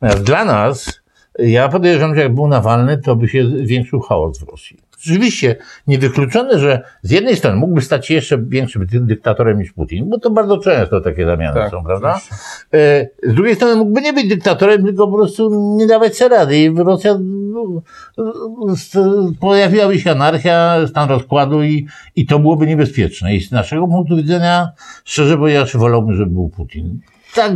[0.00, 1.00] Natomiast dla nas,
[1.38, 4.85] ja podejrzewam, że jak był Nawalny, to by się zwiększył chaos w Rosji.
[5.06, 10.08] Rzeczywiście niewykluczone, że z jednej strony mógłby stać się jeszcze większym dy- dyktatorem niż Putin,
[10.10, 12.08] bo to bardzo często takie zamiany Tak, są, prawda?
[12.10, 12.34] oczywiście.
[12.74, 16.58] E, Z drugiej strony mógłby nie być dyktatorem, tylko po prostu nie dawać sobie rady
[16.58, 17.82] i Rosja no,
[19.40, 21.86] pojawiłaby się anarchia, stan rozkładu i,
[22.16, 23.34] i to byłoby niebezpieczne.
[23.34, 24.68] I z naszego punktu widzenia,
[25.04, 27.00] szczerze powiedziawszy, wolałbym, żeby był Putin.
[27.34, 27.52] Tak,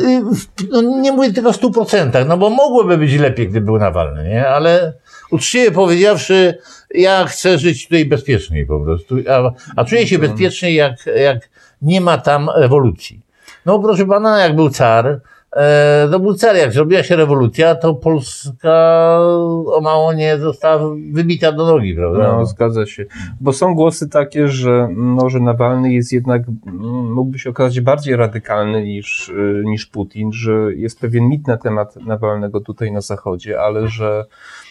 [0.00, 0.22] y,
[0.70, 4.24] no nie mówię tylko w stu procentach, no bo mogłoby być lepiej, gdyby był Nawalny,
[4.28, 4.48] nie?
[4.48, 4.92] Ale
[5.34, 6.58] uczciwie powiedziawszy,
[6.94, 11.48] ja chcę żyć tutaj bezpieczniej po prostu, a, a czuję się bezpieczniej, jak, jak
[11.82, 13.20] nie ma tam rewolucji.
[13.66, 15.20] No proszę pana, jak był car,
[15.56, 19.18] e, to był car, jak zrobiła się rewolucja, to Polska
[19.66, 22.36] o mało nie została wybita do nogi, prawda?
[22.36, 23.04] No, zgadza się.
[23.40, 28.16] Bo są głosy takie, że, no, że Nawalny jest jednak, mm, mógłby się okazać bardziej
[28.16, 33.60] radykalny niż, y, niż Putin, że jest pewien mit na temat Nawalnego tutaj na Zachodzie,
[33.60, 34.63] ale że e,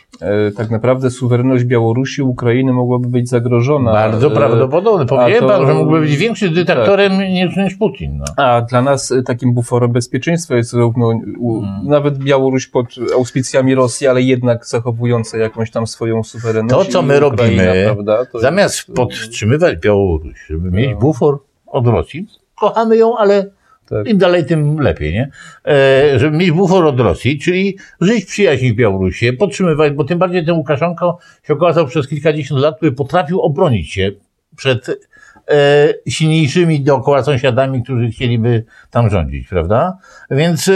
[0.57, 3.91] tak naprawdę suwerenność Białorusi, Ukrainy mogłaby być zagrożona.
[3.91, 5.05] Bardzo E, prawdopodobne.
[5.05, 8.17] To- pan, że mógłby być większy dyktatorem niż, niż Putin.
[8.17, 8.43] No.
[8.43, 11.87] A dla nas y, takim buforem bezpieczeństwa jest zarówno Hmm.
[11.87, 12.85] nawet Białoruś pod
[13.15, 16.85] auspicjami Rosji, ale jednak zachowująca jakąś tam swoją suwerenność.
[16.87, 20.97] To, co my Ukraina, robimy, prawda, Zamiast jest, podtrzymywać Białoruś, żeby mieć No.
[20.99, 22.27] bufor od Rosji,
[22.59, 23.45] kochamy ją, ale
[23.89, 24.07] Tak.
[24.07, 25.29] im dalej, tym lepiej, nie?
[25.67, 30.45] E, żeby mieć bufor od Rosji, czyli żyć przyjaźni w Białorusi, podtrzymywać, bo tym bardziej
[30.45, 34.11] ten Łukaszenko się okazał przez kilkadziesiąt lat, który potrafił obronić się
[34.55, 35.09] przed
[35.49, 39.97] e, silniejszymi dookoła sąsiadami, którzy chcieliby tam rządzić, prawda?
[40.31, 40.73] Więc, e,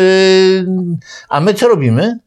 [1.29, 2.19] a my co robimy?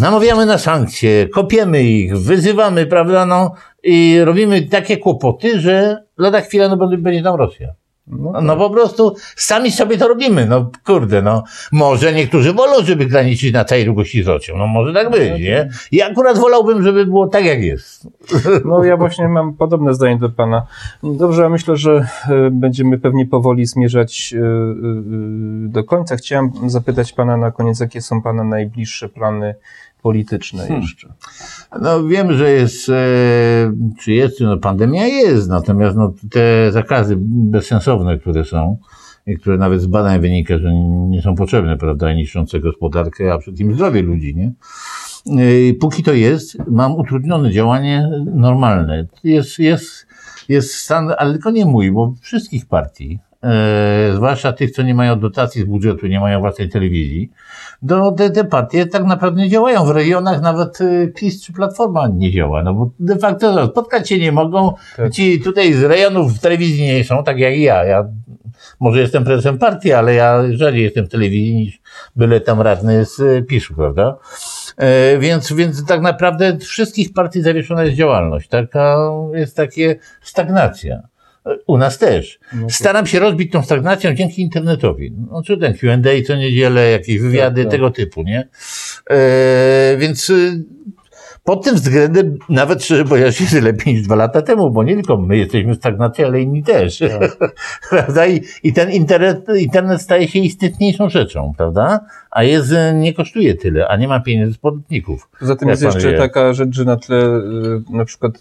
[0.00, 6.68] Namawiamy na sankcje, kopiemy ich, wyzywamy, prawda, no i robimy takie kłopoty, że lada chwila
[6.68, 7.68] no, będzie tam Rosja.
[8.06, 11.44] No, No, no po prostu sami sobie to robimy, no kurde, no.
[11.72, 15.68] Może niektórzy wolą, żeby graniczyć na całej długości z Rosją, no może tak być, nie?
[15.92, 18.08] Ja akurat wolałbym, żeby było tak, jak jest.
[18.64, 20.66] No ja właśnie mam podobne zdanie do pana.
[21.02, 24.42] Dobrze, ja myślę, że e, będziemy pewnie powoli zmierzać e, e,
[25.68, 26.16] do końca.
[26.16, 29.54] Chciałem zapytać pana na koniec, jakie są pana najbliższe plany
[30.02, 30.82] polityczne Hmm.
[30.82, 31.12] jeszcze?
[31.80, 32.94] No wiem, że jest, e,
[34.00, 38.78] czy jest, no pandemia jest, natomiast no, te zakazy bezsensowne, które są
[39.26, 40.72] i które nawet z badań wynika, że
[41.08, 44.52] nie są potrzebne, prawda, niszczące gospodarkę, a przede wszystkim zdrowie ludzi, nie?
[45.42, 49.06] E, Póki to jest, mam utrudnione działanie normalne.
[49.24, 50.06] Jest, jest,
[50.48, 55.20] jest stan, ale tylko nie mój, bo wszystkich partii, e, zwłaszcza tych, co nie mają
[55.20, 57.30] dotacji z budżetu, nie mają własnej telewizji,
[57.82, 59.84] no te, te partie tak naprawdę nie działają.
[59.84, 64.18] W regionach nawet y, PiS czy Platforma nie działa, no bo de facto spotkać się
[64.18, 64.72] nie mogą.
[64.96, 65.12] Tak.
[65.12, 67.84] Ci tutaj z rejonów w telewizji nie są, tak jak ja.
[67.84, 68.04] Ja
[68.80, 71.80] może jestem prezesem partii, ale ja rzadziej jestem w telewizji niż
[72.16, 74.16] byle tam radny z y, PiSu, prawda?
[74.76, 78.48] E, więc, więc tak naprawdę wszystkich partii zawieszona jest działalność.
[78.48, 78.96] Taka
[79.34, 81.11] jest takie stagnacja.
[81.66, 82.38] U nas też.
[82.52, 85.12] No Staram się rozbić tą stagnacją dzięki internetowi.
[85.30, 87.70] No, ten Q&A co niedzielę, jakieś wywiady tak.
[87.70, 88.48] tego typu, nie?
[89.10, 90.64] E, więc y,
[91.44, 95.16] pod tym względem nawet szczerze powiedziawszy jest lepiej niż dwa lata temu, bo nie tylko
[95.16, 96.98] my jesteśmy w stagnacji, ale inni też.
[96.98, 97.36] Tak.
[97.90, 98.26] prawda?
[98.26, 102.00] I, I ten internet, internet staje się istotniejszą rzeczą, prawda?
[102.30, 105.28] A jest, y, nie kosztuje tyle, a nie ma pieniędzy z podatników.
[105.40, 106.18] Poza tym jest jeszcze wie.
[106.18, 108.32] taka rzecz, że na tle y, na przykład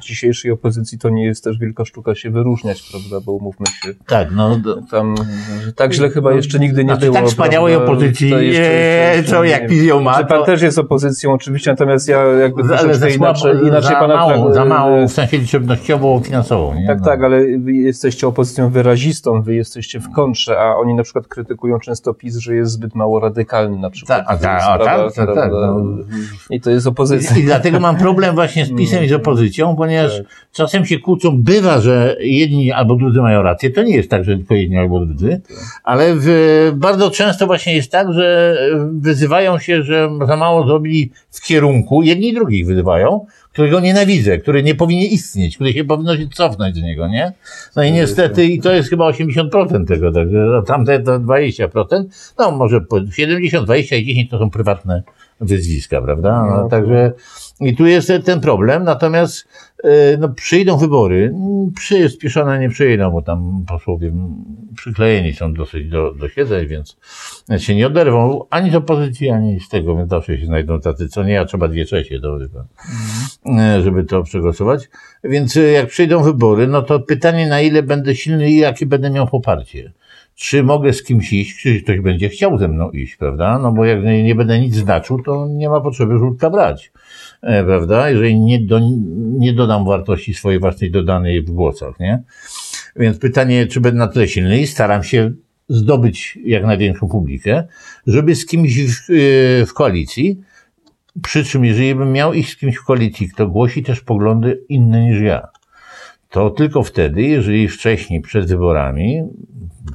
[0.00, 4.28] dzisiejszej opozycji to nie jest też wielka sztuka się wyróżniać, prawda, bo umówmy się, Tak,
[4.32, 4.60] no.
[4.90, 5.14] tam
[5.64, 7.14] że tak źle chyba jeszcze nigdy nie Znaczy, było.
[7.14, 10.62] tak wspaniałej opozycji, jeszcze- jeszcze- nie, jeszcze co jak ją ma, Że pan to- też
[10.62, 12.24] jest opozycją oczywiście, natomiast ja
[12.58, 15.38] jakby ale troszeczkę za, inaczej, słabo, inaczej za, pana mało, tra- za mało w sensie
[15.38, 16.74] liczebnościowo, finansowo.
[16.74, 16.86] Nie?
[16.86, 17.04] Tak, No.
[17.04, 21.78] tak, ale wy jesteście opozycją wyrazistą, wy jesteście w kontrze, a oni na przykład krytykują
[21.80, 24.26] często PiS, że jest zbyt mało radykalny na przykład.
[24.26, 25.84] Tak, tak, sprawa, tak, tak, tak, no.
[26.50, 27.36] I to jest opozycja.
[27.36, 30.26] I, I dlatego mam problem właśnie z PiSem i z opozycją, ponieważ Tak.
[30.52, 31.42] czasem się kłócą.
[31.42, 33.70] Bywa, że jedni albo drudzy mają rację.
[33.70, 35.40] To nie jest tak, że tylko jedni albo drudzy,
[35.84, 38.56] ale w, bardzo często właśnie jest tak, że
[38.92, 44.62] wyzywają się, że za mało zrobili w kierunku, jedni i drugich wyzywają, którego nienawidzę, który
[44.62, 47.32] nie powinien istnieć, który się powinno się cofnąć z niego, nie?
[47.76, 52.04] No i niestety, i to jest chyba 80% tego, no, tamte to 20%,
[52.38, 55.02] no może po 70, 20 i 10 to są prywatne
[55.40, 56.46] wyzwiska, prawda?
[56.50, 57.12] No, także
[57.60, 59.48] i tu jest ten problem, natomiast
[59.84, 61.34] e, no, przyjdą wybory,
[61.76, 64.12] przyspieszone nie przyjdą, bo tam posłowie
[64.76, 66.96] przyklejeni są dosyć do, do siedzeń, więc
[67.58, 71.22] się nie oderwą ani z opozycji, ani z tego, więc zawsze się znajdą tacy, co
[71.22, 72.38] nie, a trzeba dwie trzecie, do,
[73.46, 73.82] mhm.
[73.82, 74.88] żeby to przegłosować.
[75.24, 79.10] Więc e, jak przyjdą wybory, no to pytanie, na ile będę silny i jakie będę
[79.10, 79.92] miał poparcie
[80.40, 83.58] czy mogę z kimś iść, czy ktoś będzie chciał ze mną iść, prawda?
[83.58, 86.92] No bo jak nie, nie będę nic znaczył, to nie ma potrzeby żółtka brać,
[87.42, 88.10] e, prawda?
[88.10, 88.80] Jeżeli nie, do,
[89.38, 92.22] nie dodam wartości swojej własnej dodanej w głosach, nie?
[92.96, 95.32] Więc pytanie, czy będę na tyle silny i staram się
[95.68, 97.66] zdobyć jak największą publikę,
[98.06, 100.40] żeby z kimś w, e, w koalicji,
[101.22, 105.04] przy czym jeżeli bym miał iść z kimś w koalicji, kto głosi też poglądy inne
[105.04, 105.48] niż ja,
[106.30, 109.22] to tylko wtedy, jeżeli wcześniej, przed wyborami,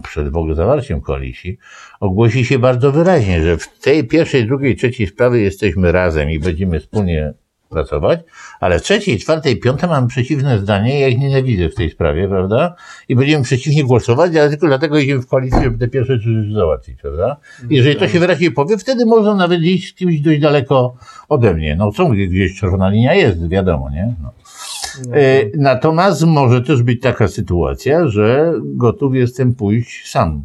[0.04, 1.58] przed w ogóle zawarciem koalicji,
[2.00, 6.80] ogłosi się bardzo wyraźnie, że w tej pierwszej, drugiej, trzeciej sprawie jesteśmy razem i będziemy
[6.80, 7.34] wspólnie
[7.70, 8.20] pracować,
[8.60, 12.76] ale w trzeciej, czwartej, piątej mamy przeciwne zdanie, ja ich nienawidzę w tej sprawie, prawda?
[13.10, 16.54] I będziemy przeciwnie głosować, ale tylko dlatego idziemy w koalicję, żeby te pierwsze trzy rzeczy
[16.54, 17.38] załatwić, prawda?
[17.70, 20.96] Jeżeli to się wyraźnie powie, wtedy można nawet iść z kimś dość daleko
[21.30, 21.76] ode mnie.
[21.76, 24.16] No, co gdzieś czerwona linia jest, wiadomo, nie?
[24.24, 24.32] No.
[25.14, 30.42] E, natomiast może też być taka sytuacja, że gotów jestem pójść sam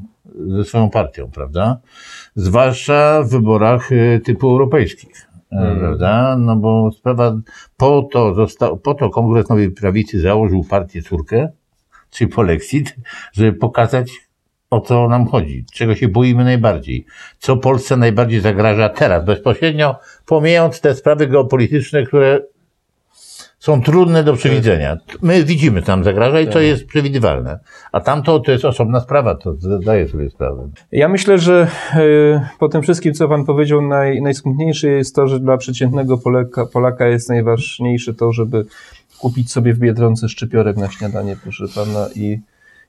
[0.46, 1.80] ze swoją partią, prawda?
[2.34, 5.30] Zwłaszcza w wyborach e, typu europejskich.
[5.50, 5.78] Hmm.
[5.78, 6.36] Prawda?
[6.36, 7.40] No bo sprawa,
[7.76, 11.48] po to, został, po to Kongres Nowej Prawicy założył partię córkę,
[12.10, 12.96] czyli Polexit,
[13.32, 14.12] żeby pokazać,
[14.70, 17.06] o co nam chodzi, czego się boimy najbardziej,
[17.38, 19.96] co Polsce najbardziej zagraża teraz, bezpośrednio
[20.26, 22.40] pomijając te sprawy geopolityczne, które
[23.60, 24.96] są trudne do przewidzenia.
[25.22, 26.62] My widzimy, tam zagraża i to tak.
[26.62, 27.58] jest przewidywalne.
[27.92, 30.68] A tamto to jest osobna sprawa, to zdaję sobie sprawę.
[30.92, 35.40] Ja myślę, że y, po tym wszystkim, co Pan powiedział, naj, najsmutniejsze jest to, że
[35.40, 38.64] dla przeciętnego Polaka, Polaka jest najważniejsze to, żeby
[39.18, 42.40] kupić sobie w Biedronce szczypiorek na śniadanie, proszę Pana, i,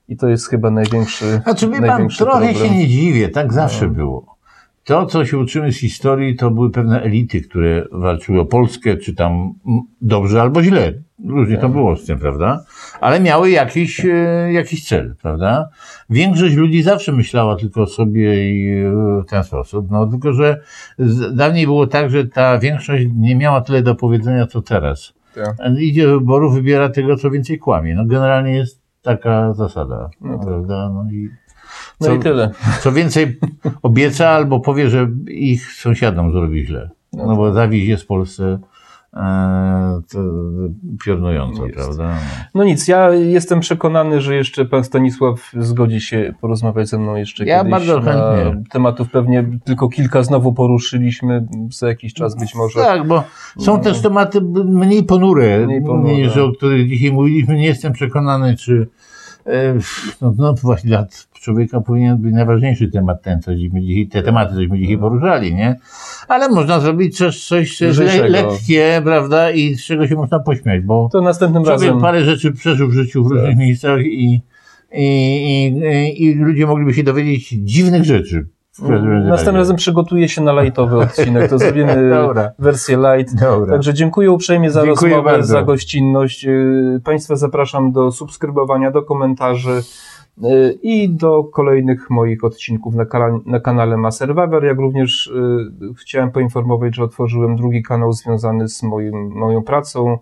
[0.10, 2.56] i to jest chyba największy Znaczy, wie Pan, trochę problem.
[2.56, 3.94] się nie dziwię, tak zawsze no.
[3.94, 4.41] było.
[4.84, 9.16] To, co się uczymy z historii, to były pewne elity, które walczyły o Polskę, czy
[9.16, 9.54] tam
[10.02, 10.94] dobrze albo źle.
[11.28, 12.64] Różnie to było z tym, prawda?
[13.02, 15.70] Ale miały jakiś, e, jakiś cel, prawda?
[16.10, 19.92] Większość ludzi zawsze myślała tylko o sobie i e, w ten sposób.
[19.92, 20.62] No, tylko, że
[21.34, 25.14] dawniej było tak, że ta większość nie miała tyle do powiedzenia, co teraz.
[25.36, 25.56] Tak.
[25.80, 27.96] Idzie do wyboru, wybiera tego, co więcej kłamie.
[27.96, 30.48] No, generalnie jest taka zasada, no tak.
[30.48, 30.90] prawda?
[30.90, 31.30] No i
[32.02, 32.52] no co, i tyle.
[32.82, 33.40] Co więcej,
[33.82, 36.90] obieca albo powie, że ich sąsiadom zrobi źle.
[37.14, 37.54] No, no bo tak.
[37.56, 38.60] zawieź jest w Polsce
[39.14, 40.02] e,
[41.06, 42.18] piorunująco, prawda?
[42.56, 47.46] No nic, ja jestem przekonany, że jeszcze pan Stanisław zgodzi się porozmawiać ze mną jeszcze
[47.46, 47.72] ja kiedyś.
[47.72, 48.64] bardzo chętnie.
[48.72, 52.80] Tematów pewnie tylko kilka znowu poruszyliśmy, za jakiś czas być może.
[52.80, 53.24] Tak, bo
[53.60, 53.84] są no.
[53.84, 56.14] też tematy mniej ponure, mniej ponure.
[56.14, 57.56] niż o których dzisiaj mówiliśmy.
[57.56, 58.88] Nie jestem przekonany, czy
[60.22, 64.80] no, no właśnie dla człowieka powinien być najważniejszy temat ten, co dzisiaj, te tematy, cośmy
[64.80, 65.76] dzisiaj poruszali, nie?
[66.28, 71.10] Ale można zrobić coś, coś le, lekkie, prawda, i z czego się można pośmiać, bo
[71.12, 72.02] to następnym człowiek razem.
[72.02, 73.58] parę rzeczy przeżył w życiu w różnych tak.
[73.58, 74.42] miejscach i,
[74.94, 78.48] i, i, i ludzie mogliby się dowiedzieć dziwnych rzeczy.
[78.80, 82.12] Następnym razem przygotuję się na lightowy odcinek, to zrobimy
[82.60, 83.40] wersję light.
[83.40, 83.74] Dobra.
[83.74, 85.54] Także dziękuję uprzejmie za dziękuję rozmowę, bardzo.
[85.54, 86.46] za gościnność.
[86.46, 89.82] Y, państwa zapraszam do subskrybowania, do komentarzy.
[90.44, 93.06] Y, i do kolejnych moich odcinków na,
[93.46, 99.30] na kanale Maserwaver, jak również y, chciałem poinformować, że otworzyłem drugi kanał związany z moim,
[99.30, 100.18] moją pracą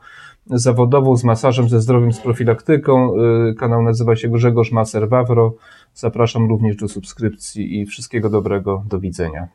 [0.45, 3.13] zawodową, z masażem, ze zdrowiem, z profilaktyką.
[3.49, 5.53] Y, kanał nazywa się Grzegorz Maserwawro.
[5.93, 8.83] Zapraszam również do subskrypcji i wszystkiego dobrego.
[8.89, 9.47] Do widzenia.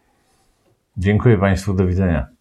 [0.97, 1.75] Dziękuję Państwu.
[1.75, 2.34] Do widzenia.